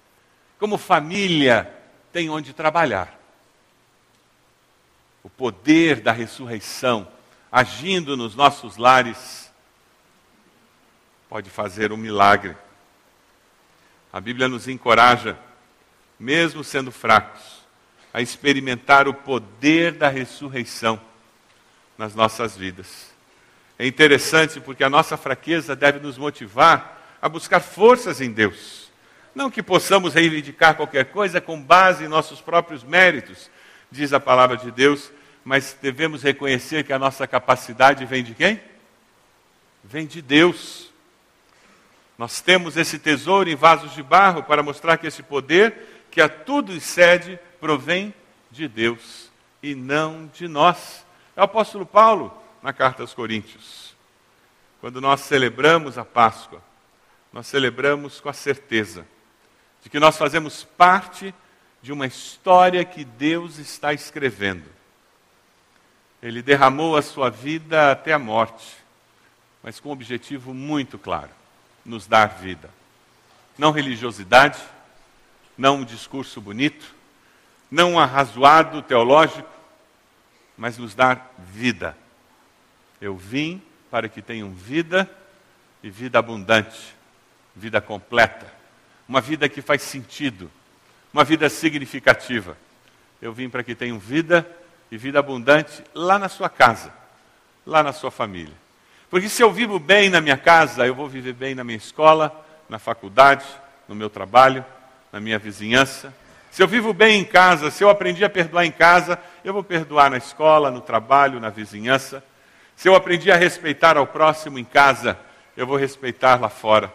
Como 0.57 0.77
família, 0.77 1.71
tem 2.11 2.29
onde 2.29 2.51
trabalhar. 2.51 3.15
O 5.21 5.29
poder 5.29 5.99
da 5.99 6.11
ressurreição 6.11 7.07
agindo 7.51 8.17
nos 8.17 8.33
nossos 8.35 8.77
lares 8.77 9.51
pode 11.29 11.49
fazer 11.49 11.91
um 11.91 11.97
milagre. 11.97 12.55
A 14.11 14.19
Bíblia 14.19 14.47
nos 14.47 14.67
encoraja, 14.67 15.37
mesmo 16.19 16.63
sendo 16.63 16.91
fracos, 16.91 17.61
a 18.13 18.21
experimentar 18.21 19.07
o 19.07 19.13
poder 19.13 19.91
da 19.91 20.07
ressurreição 20.07 20.99
nas 21.97 22.15
nossas 22.15 22.55
vidas. 22.57 23.16
É 23.79 23.85
interessante 23.85 24.59
porque 24.59 24.83
a 24.83 24.89
nossa 24.89 25.15
fraqueza 25.15 25.75
deve 25.75 25.99
nos 25.99 26.17
motivar 26.17 27.17
a 27.21 27.29
buscar 27.29 27.59
forças 27.59 28.21
em 28.21 28.31
Deus. 28.31 28.91
Não 29.35 29.51
que 29.51 29.61
possamos 29.61 30.15
reivindicar 30.15 30.75
qualquer 30.75 31.05
coisa 31.05 31.39
com 31.39 31.61
base 31.61 32.03
em 32.03 32.07
nossos 32.07 32.41
próprios 32.41 32.83
méritos, 32.83 33.51
diz 33.91 34.13
a 34.13 34.19
palavra 34.19 34.57
de 34.57 34.71
Deus, 34.71 35.11
mas 35.45 35.77
devemos 35.79 36.23
reconhecer 36.23 36.83
que 36.83 36.91
a 36.91 36.99
nossa 36.99 37.27
capacidade 37.27 38.03
vem 38.05 38.23
de 38.23 38.33
quem? 38.33 38.59
Vem 39.83 40.07
de 40.07 40.21
Deus. 40.21 40.91
Nós 42.17 42.41
temos 42.41 42.77
esse 42.77 42.97
tesouro 42.97 43.47
em 43.47 43.55
vasos 43.55 43.93
de 43.93 44.01
barro 44.01 44.41
para 44.41 44.63
mostrar 44.63 44.97
que 44.97 45.05
esse 45.05 45.21
poder, 45.21 46.05
que 46.09 46.19
a 46.19 46.27
tudo 46.27 46.73
excede, 46.73 47.39
provém 47.59 48.11
de 48.49 48.67
Deus 48.67 49.29
e 49.61 49.75
não 49.75 50.29
de 50.33 50.47
nós. 50.47 51.05
É 51.35 51.41
o 51.41 51.43
apóstolo 51.43 51.85
Paulo 51.85 52.35
na 52.61 52.73
carta 52.73 53.01
aos 53.01 53.13
Coríntios. 53.13 53.95
Quando 54.79 55.01
nós 55.01 55.21
celebramos 55.21 55.97
a 55.97 56.05
Páscoa, 56.05 56.61
nós 57.31 57.47
celebramos 57.47 58.19
com 58.19 58.29
a 58.29 58.33
certeza 58.33 59.05
de 59.83 59.89
que 59.89 59.99
nós 59.99 60.17
fazemos 60.17 60.63
parte 60.63 61.33
de 61.81 61.91
uma 61.91 62.05
história 62.05 62.83
que 62.83 63.03
Deus 63.03 63.57
está 63.57 63.93
escrevendo. 63.93 64.65
Ele 66.21 66.41
derramou 66.41 66.97
a 66.97 67.01
sua 67.01 67.29
vida 67.29 67.91
até 67.91 68.13
a 68.13 68.19
morte, 68.19 68.77
mas 69.61 69.79
com 69.79 69.89
um 69.89 69.93
objetivo 69.93 70.53
muito 70.53 70.97
claro: 70.97 71.29
nos 71.85 72.07
dar 72.07 72.27
vida. 72.27 72.69
Não 73.57 73.71
religiosidade, 73.71 74.59
não 75.57 75.77
um 75.77 75.85
discurso 75.85 76.41
bonito, 76.41 76.93
não 77.69 77.93
um 77.93 77.99
arrazoado 77.99 78.81
teológico, 78.81 79.49
mas 80.57 80.77
nos 80.77 80.95
dar 80.95 81.33
vida 81.37 81.95
eu 83.01 83.15
vim 83.15 83.61
para 83.89 84.09
que 84.09 84.21
tenham 84.21 84.51
vida 84.51 85.09
e 85.81 85.89
vida 85.89 86.19
abundante, 86.19 86.95
vida 87.55 87.79
completa, 87.79 88.51
uma 89.07 89.21
vida 89.21 89.47
que 89.47 89.61
faz 89.61 89.81
sentido, 89.81 90.51
uma 91.13 91.23
vida 91.23 91.49
significativa. 91.49 92.57
Eu 93.21 93.33
vim 93.33 93.49
para 93.49 93.63
que 93.63 93.75
tenham 93.75 93.97
vida 93.97 94.47
e 94.91 94.97
vida 94.97 95.19
abundante 95.19 95.83
lá 95.93 96.19
na 96.19 96.29
sua 96.29 96.49
casa, 96.49 96.93
lá 97.65 97.81
na 97.81 97.93
sua 97.93 98.11
família. 98.11 98.53
Porque 99.09 99.29
se 99.29 99.41
eu 99.41 99.51
vivo 99.51 99.79
bem 99.79 100.09
na 100.09 100.19
minha 100.19 100.37
casa, 100.37 100.85
eu 100.85 100.93
vou 100.93 101.07
viver 101.07 101.33
bem 101.33 101.55
na 101.55 101.63
minha 101.63 101.77
escola, 101.77 102.45
na 102.67 102.77
faculdade, 102.77 103.45
no 103.87 103.95
meu 103.95 104.09
trabalho, 104.09 104.65
na 105.11 105.19
minha 105.19 105.39
vizinhança. 105.39 106.13
Se 106.51 106.61
eu 106.61 106.67
vivo 106.67 106.93
bem 106.93 107.21
em 107.21 107.25
casa, 107.25 107.71
se 107.71 107.83
eu 107.83 107.89
aprendi 107.89 108.25
a 108.25 108.29
perdoar 108.29 108.65
em 108.65 108.71
casa, 108.71 109.19
eu 109.45 109.53
vou 109.53 109.63
perdoar 109.63 110.09
na 110.09 110.17
escola, 110.17 110.69
no 110.69 110.81
trabalho, 110.81 111.39
na 111.39 111.49
vizinhança. 111.49 112.23
Se 112.77 112.87
eu 112.87 112.93
aprendi 112.93 113.31
a 113.31 113.35
respeitar 113.35 113.97
ao 113.97 114.05
próximo 114.05 114.59
em 114.59 114.63
casa, 114.63 115.17
eu 115.57 115.65
vou 115.65 115.77
respeitar 115.77 116.39
lá 116.39 116.47
fora. 116.47 116.93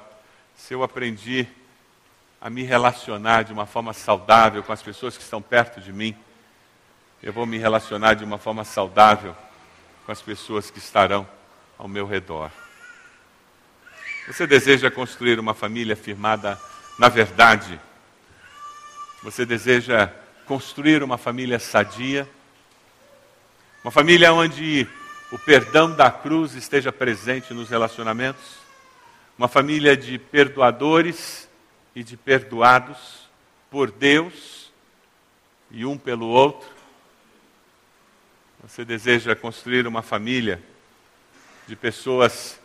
Se 0.56 0.72
eu 0.72 0.84
aprendi 0.84 1.44
a 2.40 2.48
me 2.48 2.62
relacionar 2.62 3.42
de 3.42 3.52
uma 3.52 3.66
forma 3.66 3.92
saudável 3.92 4.62
com 4.62 4.72
as 4.72 4.80
pessoas 4.80 5.16
que 5.16 5.24
estão 5.24 5.42
perto 5.42 5.80
de 5.80 5.92
mim, 5.92 6.16
eu 7.20 7.32
vou 7.32 7.46
me 7.46 7.58
relacionar 7.58 8.14
de 8.14 8.22
uma 8.22 8.38
forma 8.38 8.62
saudável 8.62 9.36
com 10.06 10.12
as 10.12 10.22
pessoas 10.22 10.70
que 10.70 10.78
estarão 10.78 11.26
ao 11.76 11.88
meu 11.88 12.06
redor. 12.06 12.52
Você 14.28 14.46
deseja 14.46 14.88
construir 14.88 15.40
uma 15.40 15.52
família 15.52 15.96
firmada 15.96 16.60
na 16.96 17.08
verdade? 17.08 17.80
Você 19.20 19.44
deseja 19.44 20.12
construir 20.46 21.02
uma 21.02 21.18
família 21.18 21.58
sadia? 21.58 22.28
Uma 23.82 23.90
família 23.90 24.32
onde 24.32 24.88
o 25.32 25.38
perdão 25.38 25.90
da 25.90 26.10
cruz 26.10 26.54
esteja 26.54 26.92
presente 26.92 27.54
nos 27.54 27.70
relacionamentos, 27.70 28.58
uma 29.38 29.48
família 29.48 29.96
de 29.96 30.18
perdoadores 30.18 31.48
e 31.96 32.04
de 32.04 32.18
perdoados 32.18 33.30
por 33.70 33.90
Deus 33.90 34.70
e 35.70 35.86
um 35.86 35.96
pelo 35.96 36.26
outro. 36.26 36.68
Você 38.62 38.84
deseja 38.84 39.34
construir 39.34 39.86
uma 39.86 40.02
família 40.02 40.62
de 41.66 41.74
pessoas 41.76 42.60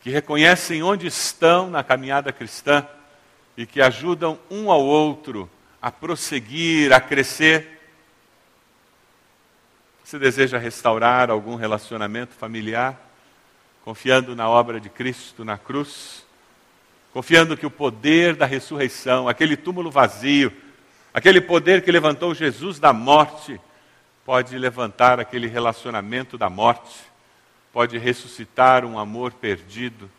que 0.00 0.10
reconhecem 0.10 0.82
onde 0.82 1.06
estão 1.06 1.70
na 1.70 1.84
caminhada 1.84 2.32
cristã 2.32 2.84
e 3.56 3.64
que 3.64 3.80
ajudam 3.80 4.40
um 4.50 4.72
ao 4.72 4.82
outro 4.82 5.48
a 5.80 5.88
prosseguir, 5.92 6.92
a 6.92 7.00
crescer 7.00 7.80
você 10.04 10.18
deseja 10.18 10.58
restaurar 10.58 11.30
algum 11.30 11.54
relacionamento 11.54 12.34
familiar, 12.34 13.00
confiando 13.84 14.34
na 14.34 14.48
obra 14.48 14.80
de 14.80 14.88
Cristo 14.88 15.44
na 15.44 15.56
cruz, 15.56 16.26
confiando 17.12 17.56
que 17.56 17.66
o 17.66 17.70
poder 17.70 18.34
da 18.34 18.44
ressurreição, 18.44 19.28
aquele 19.28 19.56
túmulo 19.56 19.90
vazio, 19.90 20.52
aquele 21.14 21.40
poder 21.40 21.82
que 21.82 21.92
levantou 21.92 22.34
Jesus 22.34 22.78
da 22.78 22.92
morte, 22.92 23.60
pode 24.24 24.58
levantar 24.58 25.20
aquele 25.20 25.46
relacionamento 25.46 26.36
da 26.36 26.50
morte, 26.50 27.00
pode 27.72 27.96
ressuscitar 27.96 28.84
um 28.84 28.98
amor 28.98 29.32
perdido, 29.32 30.10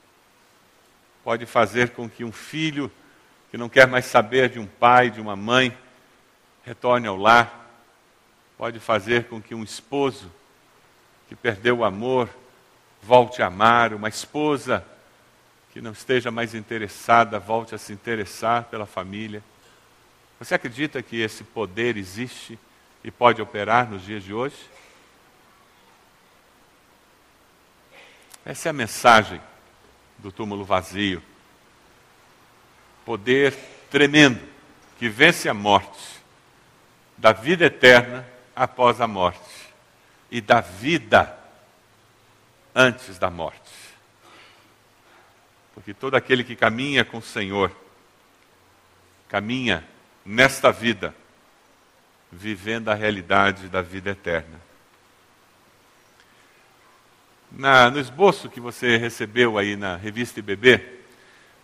pode 1.24 1.46
fazer 1.46 1.90
com 1.90 2.10
que 2.10 2.24
um 2.24 2.32
filho 2.32 2.92
que 3.52 3.58
não 3.58 3.70
quer 3.70 3.88
mais 3.88 4.06
saber 4.06 4.50
de 4.50 4.60
um 4.60 4.66
pai, 4.66 5.10
de 5.10 5.22
uma 5.22 5.36
mãe, 5.36 5.78
retorne 6.64 7.08
ao 7.08 7.18
lar 7.18 7.63
pode 8.58 8.80
fazer 8.80 9.26
com 9.26 9.42
que 9.42 9.56
um 9.56 9.64
esposo 9.64 10.32
que 11.28 11.36
perdeu 11.36 11.80
o 11.80 11.84
amor 11.84 12.30
volte 13.02 13.42
a 13.42 13.48
amar, 13.48 13.94
uma 13.94 14.10
esposa 14.10 14.86
que 15.72 15.82
não 15.82 15.92
esteja 15.92 16.30
mais 16.30 16.54
interessada 16.54 17.40
volte 17.40 17.74
a 17.74 17.78
se 17.78 17.92
interessar 17.92 18.66
pela 18.66 18.86
família. 18.86 19.44
Você 20.40 20.56
acredita 20.56 21.02
que 21.02 21.20
esse 21.20 21.44
poder 21.44 21.98
existe 21.98 22.60
e 23.04 23.10
pode 23.10 23.42
operar 23.42 23.90
nos 23.90 24.04
dias 24.04 24.24
de 24.24 24.34
hoje? 24.34 24.56
Essa 28.46 28.70
é 28.70 28.72
a 28.72 28.74
mensagem 28.74 29.42
do 30.18 30.32
túmulo 30.32 30.64
vazio. 30.64 31.24
Poder 33.06 33.58
tremendo 33.90 34.40
que 35.00 35.10
vence 35.10 35.50
a 35.50 35.54
morte, 35.54 36.22
da 37.18 37.32
vida 37.32 37.66
eterna 37.66 38.33
após 38.56 39.02
a 39.02 39.08
morte 39.08 39.74
e 40.30 40.42
da 40.42 40.62
vida 40.62 41.38
antes 42.74 43.18
da 43.20 43.30
morte. 43.30 43.72
Porque 45.74 45.94
todo 45.94 46.16
aquele 46.16 46.44
que 46.44 46.56
caminha 46.56 47.06
com 47.06 47.18
o 47.18 47.22
Senhor, 47.22 47.72
caminha 49.28 49.88
nesta 50.26 50.72
vida, 50.72 51.16
vivendo 52.32 52.90
a 52.90 52.96
realidade 52.96 53.68
da 53.68 53.82
vida 53.82 54.12
eterna. 54.12 54.60
Na, 57.52 57.92
no 57.92 58.00
esboço 58.00 58.50
que 58.50 58.60
você 58.60 58.98
recebeu 58.98 59.58
aí 59.58 59.76
na 59.76 59.96
revista 59.96 60.40
IBB, 60.40 60.82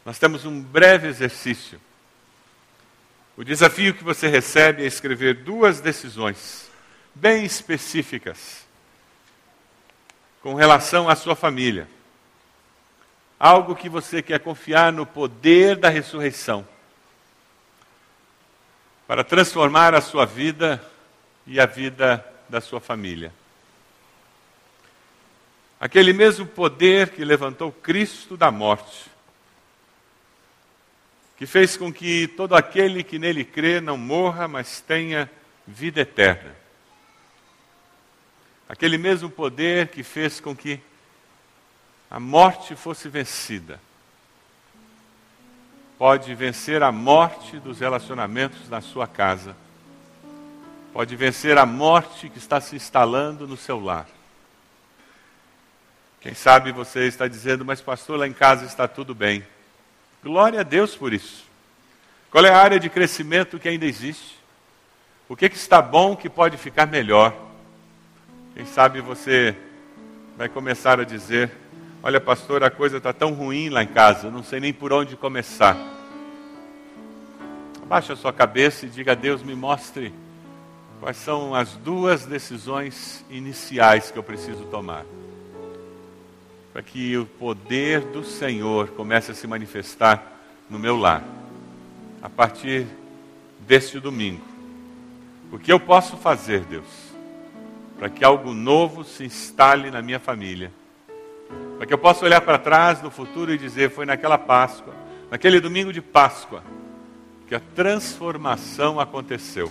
nós 0.06 0.20
temos 0.20 0.46
um 0.46 0.62
breve 0.62 1.08
exercício. 1.08 1.82
O 3.36 3.44
desafio 3.44 3.96
que 3.96 4.04
você 4.04 4.28
recebe 4.28 4.84
é 4.84 4.86
escrever 4.86 5.44
duas 5.44 5.82
decisões 5.82 6.69
bem 7.20 7.44
específicas 7.44 8.66
com 10.42 10.54
relação 10.54 11.10
à 11.10 11.16
sua 11.16 11.36
família. 11.36 11.88
Algo 13.38 13.76
que 13.76 13.90
você 13.90 14.22
quer 14.22 14.40
confiar 14.40 14.92
no 14.94 15.06
poder 15.06 15.76
da 15.76 15.90
ressurreição 15.90 16.66
para 19.06 19.24
transformar 19.24 19.94
a 19.94 20.02
sua 20.02 20.26
vida 20.26 20.82
e 21.46 21.60
a 21.60 21.66
vida 21.66 22.26
da 22.48 22.62
sua 22.62 22.80
família. 22.80 23.34
Aquele 25.80 26.14
mesmo 26.14 26.46
poder 26.46 27.10
que 27.10 27.26
levantou 27.26 27.72
Cristo 27.72 28.38
da 28.38 28.52
morte, 28.52 29.10
que 31.38 31.46
fez 31.46 31.76
com 31.76 31.92
que 31.92 32.28
todo 32.28 32.56
aquele 32.56 33.04
que 33.04 33.20
nele 33.20 33.44
crê 33.44 33.82
não 33.82 33.98
morra, 33.98 34.48
mas 34.48 34.82
tenha 34.82 35.30
vida 35.66 36.02
eterna. 36.02 36.69
Aquele 38.70 39.00
mesmo 39.00 39.32
poder 39.32 39.88
que 39.88 40.04
fez 40.04 40.40
com 40.40 40.56
que 40.56 40.80
a 42.10 42.20
morte 42.20 42.76
fosse 42.76 43.10
vencida, 43.10 43.80
pode 45.98 46.34
vencer 46.36 46.84
a 46.84 46.92
morte 46.92 47.60
dos 47.60 47.80
relacionamentos 47.80 48.70
na 48.70 48.80
sua 48.80 49.08
casa, 49.08 49.58
pode 50.94 51.16
vencer 51.16 51.58
a 51.58 51.66
morte 51.66 52.30
que 52.30 52.38
está 52.38 52.62
se 52.62 52.76
instalando 52.76 53.48
no 53.48 53.58
seu 53.58 53.84
lar. 53.84 54.08
Quem 56.22 56.36
sabe 56.36 56.72
você 56.72 57.08
está 57.08 57.28
dizendo, 57.28 57.66
mas 57.66 57.82
pastor, 57.82 58.20
lá 58.20 58.28
em 58.28 58.34
casa 58.34 58.66
está 58.66 58.88
tudo 58.88 59.16
bem. 59.16 59.44
Glória 60.24 60.60
a 60.60 60.64
Deus 60.64 60.96
por 60.96 61.12
isso. 61.12 61.44
Qual 62.30 62.46
é 62.46 62.50
a 62.50 62.62
área 62.62 62.80
de 62.80 62.90
crescimento 62.90 63.58
que 63.58 63.68
ainda 63.68 63.86
existe? 63.86 64.38
O 65.28 65.36
que, 65.36 65.50
que 65.50 65.56
está 65.56 65.82
bom 65.82 66.16
que 66.16 66.30
pode 66.30 66.56
ficar 66.58 66.86
melhor? 66.86 67.49
Quem 68.60 68.66
sabe 68.66 69.00
você 69.00 69.56
vai 70.38 70.50
começar 70.50 71.00
a 71.00 71.06
dizer: 71.06 71.50
Olha, 72.04 72.20
pastor, 72.20 72.62
a 72.62 72.70
coisa 72.70 72.98
está 72.98 73.14
tão 73.14 73.32
ruim 73.32 73.70
lá 73.70 73.82
em 73.82 73.88
casa, 73.88 74.30
não 74.30 74.44
sei 74.44 74.60
nem 74.60 74.74
por 74.74 74.92
onde 74.92 75.16
começar. 75.16 75.78
Abaixe 77.82 78.12
a 78.12 78.18
sua 78.18 78.34
cabeça 78.34 78.86
e 78.86 78.90
diga 78.90 79.14
a 79.14 79.16
Deus: 79.16 79.42
me 79.42 79.56
mostre 79.56 80.14
quais 81.00 81.16
são 81.16 81.56
as 81.56 81.78
duas 81.78 82.26
decisões 82.26 83.24
iniciais 83.30 84.12
que 84.12 84.20
eu 84.20 84.24
preciso 84.24 84.66
tomar 84.66 85.06
para 86.74 86.84
que 86.84 87.16
o 87.16 87.26
poder 87.26 88.02
do 88.02 88.26
Senhor 88.26 88.90
comece 88.90 89.32
a 89.32 89.34
se 89.34 89.48
manifestar 89.48 90.34
no 90.70 90.78
meu 90.78 90.98
lar, 90.98 91.24
a 92.22 92.30
partir 92.30 92.86
deste 93.62 94.02
domingo. 94.02 94.44
O 95.50 95.58
que 95.58 95.72
eu 95.72 95.80
posso 95.80 96.18
fazer, 96.18 96.66
Deus, 96.66 96.99
para 98.00 98.10
que 98.10 98.24
algo 98.24 98.54
novo 98.54 99.04
se 99.04 99.26
instale 99.26 99.92
na 99.92 100.02
minha 100.02 100.20
família? 100.20 100.72
Para 101.78 101.86
que 101.86 101.94
eu 101.94 101.98
possa 101.98 102.24
olhar 102.26 102.40
para 102.40 102.58
trás 102.58 103.02
no 103.04 103.12
futuro 103.12 103.54
e 103.54 103.58
dizer: 103.58 103.92
foi 103.92 104.06
naquela 104.06 104.38
Páscoa, 104.38 104.94
naquele 105.30 105.60
domingo 105.60 105.92
de 105.92 106.02
Páscoa, 106.02 106.64
que 107.48 107.54
a 107.54 107.60
transformação 107.76 109.00
aconteceu. 109.00 109.70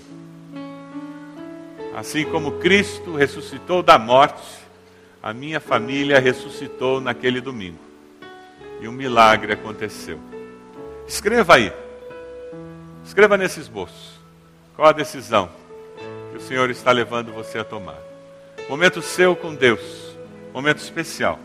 Assim 1.96 2.24
como 2.26 2.52
Cristo 2.52 3.16
ressuscitou 3.16 3.82
da 3.82 3.98
morte, 3.98 4.58
a 5.22 5.32
minha 5.32 5.58
família 5.58 6.20
ressuscitou 6.20 7.00
naquele 7.00 7.40
domingo. 7.40 7.78
E 8.80 8.86
um 8.86 8.92
milagre 8.92 9.52
aconteceu. 9.52 10.20
Escreva 11.06 11.56
aí. 11.56 11.72
Escreva 13.04 13.36
nesse 13.36 13.58
esboço. 13.58 14.20
Qual 14.76 14.86
a 14.86 14.92
decisão 14.92 15.48
que 16.30 16.38
o 16.38 16.40
Senhor 16.40 16.70
está 16.70 16.92
levando 16.92 17.32
você 17.32 17.58
a 17.58 17.64
tomar? 17.64 18.07
Momento 18.68 19.00
seu 19.00 19.34
com 19.34 19.54
Deus. 19.54 20.14
Momento 20.52 20.78
especial. 20.78 21.40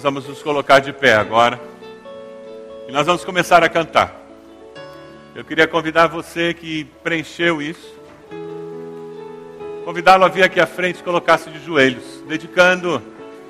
Nós 0.00 0.04
vamos 0.04 0.26
nos 0.26 0.42
colocar 0.42 0.78
de 0.78 0.94
pé 0.94 1.12
agora. 1.12 1.60
E 2.88 2.90
nós 2.90 3.04
vamos 3.04 3.22
começar 3.22 3.62
a 3.62 3.68
cantar. 3.68 4.18
Eu 5.34 5.44
queria 5.44 5.68
convidar 5.68 6.06
você 6.06 6.54
que 6.54 6.84
preencheu 7.02 7.60
isso, 7.60 7.94
convidá-lo 9.84 10.24
a 10.24 10.28
vir 10.28 10.42
aqui 10.42 10.58
à 10.58 10.66
frente 10.66 11.00
e 11.00 11.02
colocar-se 11.02 11.50
de 11.50 11.62
joelhos, 11.62 12.24
dedicando 12.26 13.02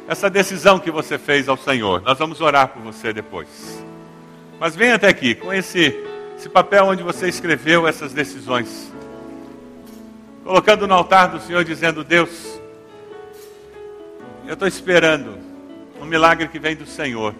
essa 0.08 0.28
decisão 0.28 0.80
que 0.80 0.90
você 0.90 1.18
fez 1.18 1.48
ao 1.48 1.56
Senhor. 1.56 2.02
Nós 2.02 2.18
vamos 2.18 2.40
orar 2.40 2.66
por 2.66 2.82
você 2.82 3.12
depois. 3.12 3.80
Mas 4.58 4.74
venha 4.74 4.96
até 4.96 5.06
aqui 5.06 5.36
com 5.36 5.52
esse, 5.54 6.04
esse 6.36 6.48
papel 6.48 6.86
onde 6.86 7.04
você 7.04 7.28
escreveu 7.28 7.86
essas 7.86 8.12
decisões. 8.12 8.92
Colocando 10.42 10.88
no 10.88 10.94
altar 10.94 11.28
do 11.28 11.38
Senhor, 11.38 11.62
dizendo: 11.62 12.02
Deus, 12.02 12.60
eu 14.48 14.54
estou 14.54 14.66
esperando 14.66 15.49
um 16.00 16.04
milagre 16.06 16.48
que 16.48 16.58
vem 16.58 16.74
do 16.74 16.86
Senhor, 16.86 17.34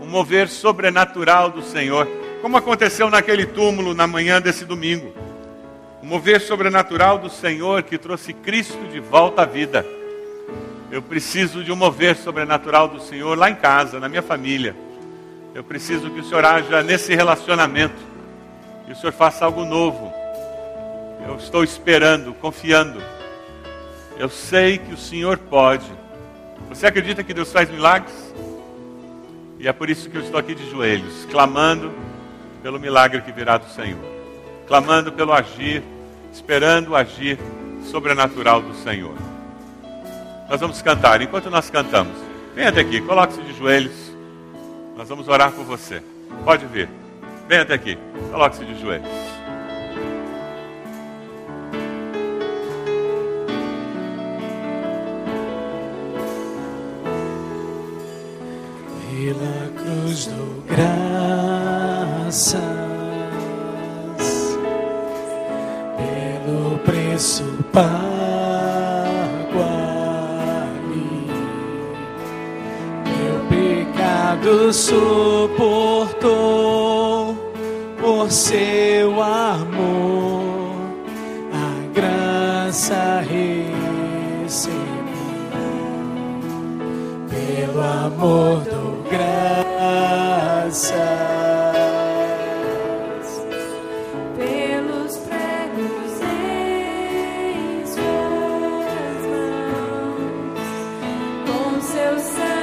um 0.00 0.06
mover 0.06 0.48
sobrenatural 0.48 1.50
do 1.50 1.62
Senhor, 1.62 2.08
como 2.40 2.56
aconteceu 2.56 3.10
naquele 3.10 3.46
túmulo 3.46 3.94
na 3.94 4.06
manhã 4.06 4.40
desse 4.40 4.64
domingo. 4.64 5.12
Um 6.02 6.06
mover 6.06 6.40
sobrenatural 6.40 7.18
do 7.18 7.28
Senhor 7.28 7.82
que 7.82 7.98
trouxe 7.98 8.32
Cristo 8.32 8.78
de 8.92 9.00
volta 9.00 9.42
à 9.42 9.44
vida. 9.44 9.84
Eu 10.90 11.02
preciso 11.02 11.64
de 11.64 11.72
um 11.72 11.76
mover 11.76 12.16
sobrenatural 12.16 12.86
do 12.86 13.00
Senhor 13.00 13.36
lá 13.36 13.50
em 13.50 13.56
casa, 13.56 13.98
na 13.98 14.08
minha 14.08 14.22
família. 14.22 14.76
Eu 15.52 15.64
preciso 15.64 16.10
que 16.10 16.20
o 16.20 16.24
Senhor 16.24 16.44
haja 16.44 16.82
nesse 16.82 17.14
relacionamento. 17.14 17.96
Que 18.84 18.92
o 18.92 18.96
Senhor 18.96 19.12
faça 19.12 19.44
algo 19.44 19.64
novo. 19.64 20.12
Eu 21.26 21.36
estou 21.36 21.64
esperando, 21.64 22.32
confiando. 22.34 23.02
Eu 24.16 24.28
sei 24.28 24.78
que 24.78 24.94
o 24.94 24.96
Senhor 24.96 25.38
pode. 25.38 25.90
Você 26.76 26.86
acredita 26.86 27.24
que 27.24 27.32
Deus 27.32 27.50
faz 27.50 27.70
milagres? 27.70 28.12
E 29.58 29.66
é 29.66 29.72
por 29.72 29.88
isso 29.88 30.10
que 30.10 30.18
eu 30.18 30.20
estou 30.20 30.38
aqui 30.38 30.54
de 30.54 30.68
joelhos, 30.68 31.24
clamando 31.30 31.90
pelo 32.62 32.78
milagre 32.78 33.22
que 33.22 33.32
virá 33.32 33.56
do 33.56 33.66
Senhor, 33.70 33.98
clamando 34.68 35.10
pelo 35.10 35.32
agir, 35.32 35.82
esperando 36.30 36.88
o 36.88 36.94
agir 36.94 37.38
sobrenatural 37.90 38.60
do 38.60 38.74
Senhor. 38.74 39.14
Nós 40.50 40.60
vamos 40.60 40.82
cantar, 40.82 41.22
enquanto 41.22 41.48
nós 41.48 41.70
cantamos, 41.70 42.14
venha 42.54 42.68
até 42.68 42.82
aqui, 42.82 43.00
coloque-se 43.00 43.40
de 43.40 43.54
joelhos, 43.54 44.12
nós 44.98 45.08
vamos 45.08 45.28
orar 45.28 45.52
por 45.52 45.64
você. 45.64 46.02
Pode 46.44 46.66
vir, 46.66 46.90
venha 47.48 47.62
até 47.62 47.72
aqui, 47.72 47.96
coloque-se 48.30 48.66
de 48.66 48.78
joelhos. 48.78 49.35
Pela 60.16 60.24
cruz 60.24 60.26
do 60.26 60.62
graças, 60.66 60.96
pelo 65.96 66.78
preço 66.78 67.44
pago 67.72 67.84
ali, 70.72 71.28
meu 73.04 73.38
pecado 73.48 74.72
suportou 74.72 76.16
por 78.00 78.30
seu 78.30 79.22
amor, 79.22 80.76
a 81.52 81.74
graça 81.92 83.20
recebi 83.20 84.76
pelo 87.28 87.82
amor 87.82 88.65
com 102.06 102.18
seu 102.20 102.55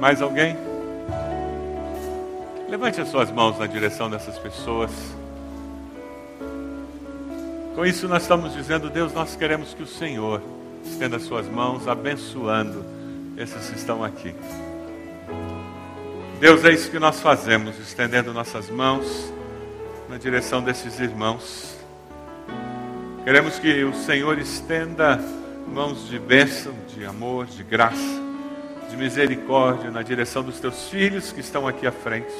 Mais 0.00 0.22
alguém? 0.22 0.56
Levante 2.68 3.00
as 3.00 3.08
suas 3.08 3.30
mãos 3.32 3.58
na 3.58 3.66
direção 3.66 4.08
dessas 4.08 4.38
pessoas. 4.38 4.90
Com 7.74 7.84
isso, 7.84 8.06
nós 8.06 8.22
estamos 8.22 8.54
dizendo, 8.54 8.90
Deus, 8.90 9.12
nós 9.12 9.34
queremos 9.34 9.74
que 9.74 9.82
o 9.82 9.86
Senhor 9.86 10.42
estenda 10.84 11.16
as 11.16 11.22
suas 11.22 11.48
mãos, 11.48 11.88
abençoando 11.88 12.84
esses 13.36 13.70
que 13.70 13.76
estão 13.76 14.04
aqui. 14.04 14.34
Deus, 16.38 16.64
é 16.64 16.72
isso 16.72 16.90
que 16.90 16.98
nós 17.00 17.20
fazemos, 17.20 17.78
estendendo 17.80 18.32
nossas 18.32 18.70
mãos 18.70 19.32
na 20.08 20.16
direção 20.16 20.62
desses 20.62 21.00
irmãos. 21.00 21.76
Queremos 23.24 23.58
que 23.58 23.84
o 23.84 23.94
Senhor 23.94 24.38
estenda 24.38 25.20
mãos 25.66 26.06
de 26.08 26.18
bênção, 26.18 26.72
de 26.94 27.04
amor, 27.04 27.46
de 27.46 27.62
graça, 27.64 28.27
de 28.88 28.96
misericórdia 28.96 29.90
na 29.90 30.02
direção 30.02 30.42
dos 30.42 30.58
teus 30.58 30.88
filhos 30.88 31.32
que 31.32 31.40
estão 31.40 31.68
aqui 31.68 31.86
à 31.86 31.92
frente. 31.92 32.32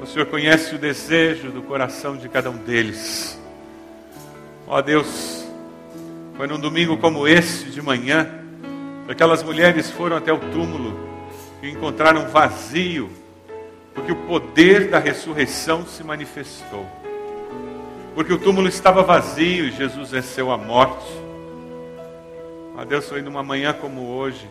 O 0.00 0.06
Senhor 0.06 0.26
conhece 0.26 0.74
o 0.74 0.78
desejo 0.78 1.50
do 1.50 1.62
coração 1.62 2.16
de 2.16 2.28
cada 2.28 2.50
um 2.50 2.56
deles. 2.56 3.38
Ó 4.66 4.80
Deus, 4.80 5.44
foi 6.36 6.46
num 6.46 6.58
domingo 6.58 6.96
como 6.96 7.28
esse 7.28 7.66
de 7.66 7.82
manhã, 7.82 8.26
que 9.04 9.12
aquelas 9.12 9.42
mulheres 9.42 9.90
foram 9.90 10.16
até 10.16 10.32
o 10.32 10.38
túmulo 10.38 10.98
e 11.62 11.68
encontraram 11.68 12.28
vazio, 12.28 13.10
porque 13.94 14.12
o 14.12 14.16
poder 14.16 14.88
da 14.88 14.98
ressurreição 14.98 15.84
se 15.84 16.02
manifestou. 16.02 16.86
Porque 18.14 18.32
o 18.32 18.38
túmulo 18.38 18.68
estava 18.68 19.02
vazio 19.02 19.66
e 19.66 19.72
Jesus 19.72 20.12
venceu 20.12 20.50
a 20.50 20.56
morte. 20.56 21.12
Ó 22.76 22.84
Deus, 22.84 23.08
foi 23.08 23.20
numa 23.20 23.42
manhã 23.42 23.72
como 23.72 24.08
hoje, 24.08 24.48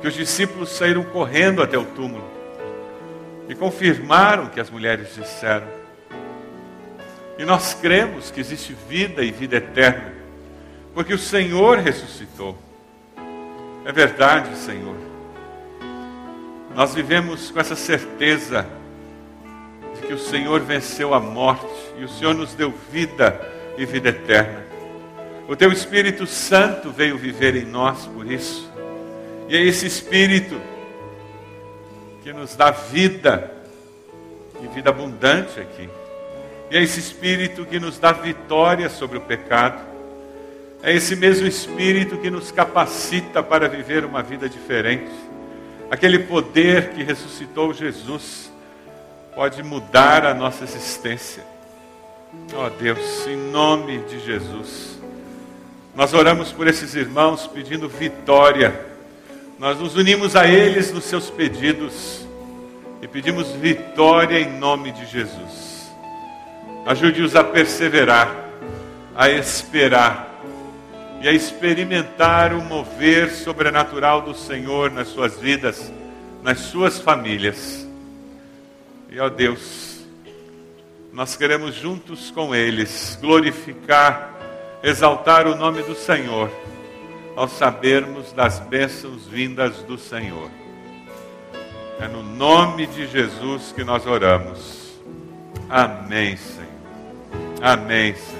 que 0.00 0.08
os 0.08 0.14
discípulos 0.14 0.70
saíram 0.70 1.04
correndo 1.04 1.62
até 1.62 1.76
o 1.76 1.84
túmulo 1.84 2.24
e 3.48 3.54
confirmaram 3.54 4.44
o 4.44 4.50
que 4.50 4.60
as 4.60 4.70
mulheres 4.70 5.14
disseram. 5.14 5.66
E 7.38 7.44
nós 7.44 7.74
cremos 7.74 8.30
que 8.30 8.40
existe 8.40 8.74
vida 8.88 9.22
e 9.22 9.30
vida 9.30 9.56
eterna, 9.56 10.12
porque 10.94 11.12
o 11.12 11.18
Senhor 11.18 11.78
ressuscitou. 11.78 12.56
É 13.84 13.92
verdade, 13.92 14.56
Senhor. 14.56 14.96
Nós 16.74 16.94
vivemos 16.94 17.50
com 17.50 17.58
essa 17.58 17.74
certeza 17.74 18.66
de 19.96 20.06
que 20.06 20.12
o 20.12 20.18
Senhor 20.18 20.60
venceu 20.60 21.12
a 21.12 21.20
morte 21.20 21.66
e 21.98 22.04
o 22.04 22.08
Senhor 22.08 22.34
nos 22.34 22.54
deu 22.54 22.72
vida 22.92 23.40
e 23.76 23.84
vida 23.84 24.10
eterna. 24.10 24.64
O 25.48 25.56
teu 25.56 25.72
Espírito 25.72 26.26
Santo 26.26 26.90
veio 26.90 27.18
viver 27.18 27.56
em 27.56 27.64
nós 27.64 28.06
por 28.06 28.30
isso. 28.30 28.69
E 29.50 29.56
é 29.56 29.62
esse 29.64 29.84
Espírito 29.84 30.60
que 32.22 32.32
nos 32.32 32.54
dá 32.54 32.70
vida 32.70 33.52
e 34.62 34.68
vida 34.68 34.90
abundante 34.90 35.58
aqui. 35.58 35.88
E 36.70 36.76
é 36.76 36.80
esse 36.80 37.00
Espírito 37.00 37.66
que 37.66 37.80
nos 37.80 37.98
dá 37.98 38.12
vitória 38.12 38.88
sobre 38.88 39.18
o 39.18 39.20
pecado. 39.20 39.80
É 40.84 40.94
esse 40.94 41.16
mesmo 41.16 41.48
Espírito 41.48 42.16
que 42.18 42.30
nos 42.30 42.52
capacita 42.52 43.42
para 43.42 43.68
viver 43.68 44.04
uma 44.04 44.22
vida 44.22 44.48
diferente. 44.48 45.10
Aquele 45.90 46.20
poder 46.20 46.90
que 46.90 47.02
ressuscitou 47.02 47.74
Jesus 47.74 48.52
pode 49.34 49.64
mudar 49.64 50.26
a 50.26 50.32
nossa 50.32 50.62
existência. 50.62 51.42
Ó 52.54 52.66
oh 52.66 52.70
Deus, 52.70 53.26
em 53.26 53.36
nome 53.36 53.98
de 54.04 54.20
Jesus, 54.20 55.00
nós 55.92 56.14
oramos 56.14 56.52
por 56.52 56.68
esses 56.68 56.94
irmãos 56.94 57.48
pedindo 57.48 57.88
vitória. 57.88 58.89
Nós 59.60 59.78
nos 59.78 59.94
unimos 59.94 60.36
a 60.36 60.48
eles 60.48 60.90
nos 60.90 61.04
seus 61.04 61.28
pedidos 61.28 62.26
e 63.02 63.06
pedimos 63.06 63.50
vitória 63.50 64.40
em 64.40 64.58
nome 64.58 64.90
de 64.90 65.04
Jesus. 65.04 65.92
Ajude-os 66.86 67.36
a 67.36 67.44
perseverar, 67.44 68.34
a 69.14 69.28
esperar 69.28 70.42
e 71.20 71.28
a 71.28 71.32
experimentar 71.32 72.54
o 72.54 72.62
mover 72.62 73.30
sobrenatural 73.30 74.22
do 74.22 74.34
Senhor 74.34 74.90
nas 74.90 75.08
suas 75.08 75.38
vidas, 75.38 75.92
nas 76.42 76.60
suas 76.60 76.98
famílias. 76.98 77.86
E 79.10 79.20
ó 79.20 79.28
Deus, 79.28 80.06
nós 81.12 81.36
queremos 81.36 81.74
juntos 81.74 82.30
com 82.30 82.54
eles 82.54 83.18
glorificar, 83.20 84.32
exaltar 84.82 85.46
o 85.46 85.54
nome 85.54 85.82
do 85.82 85.94
Senhor, 85.94 86.50
ao 87.36 87.48
sabermos 87.48 88.32
das 88.32 88.58
bênçãos 88.58 89.26
vindas 89.26 89.82
do 89.82 89.96
Senhor. 89.96 90.50
É 92.00 92.08
no 92.08 92.22
nome 92.22 92.86
de 92.86 93.06
Jesus 93.06 93.72
que 93.72 93.84
nós 93.84 94.06
oramos. 94.06 94.98
Amém, 95.68 96.36
Senhor. 96.36 96.70
Amém, 97.62 98.14
Senhor. 98.14 98.39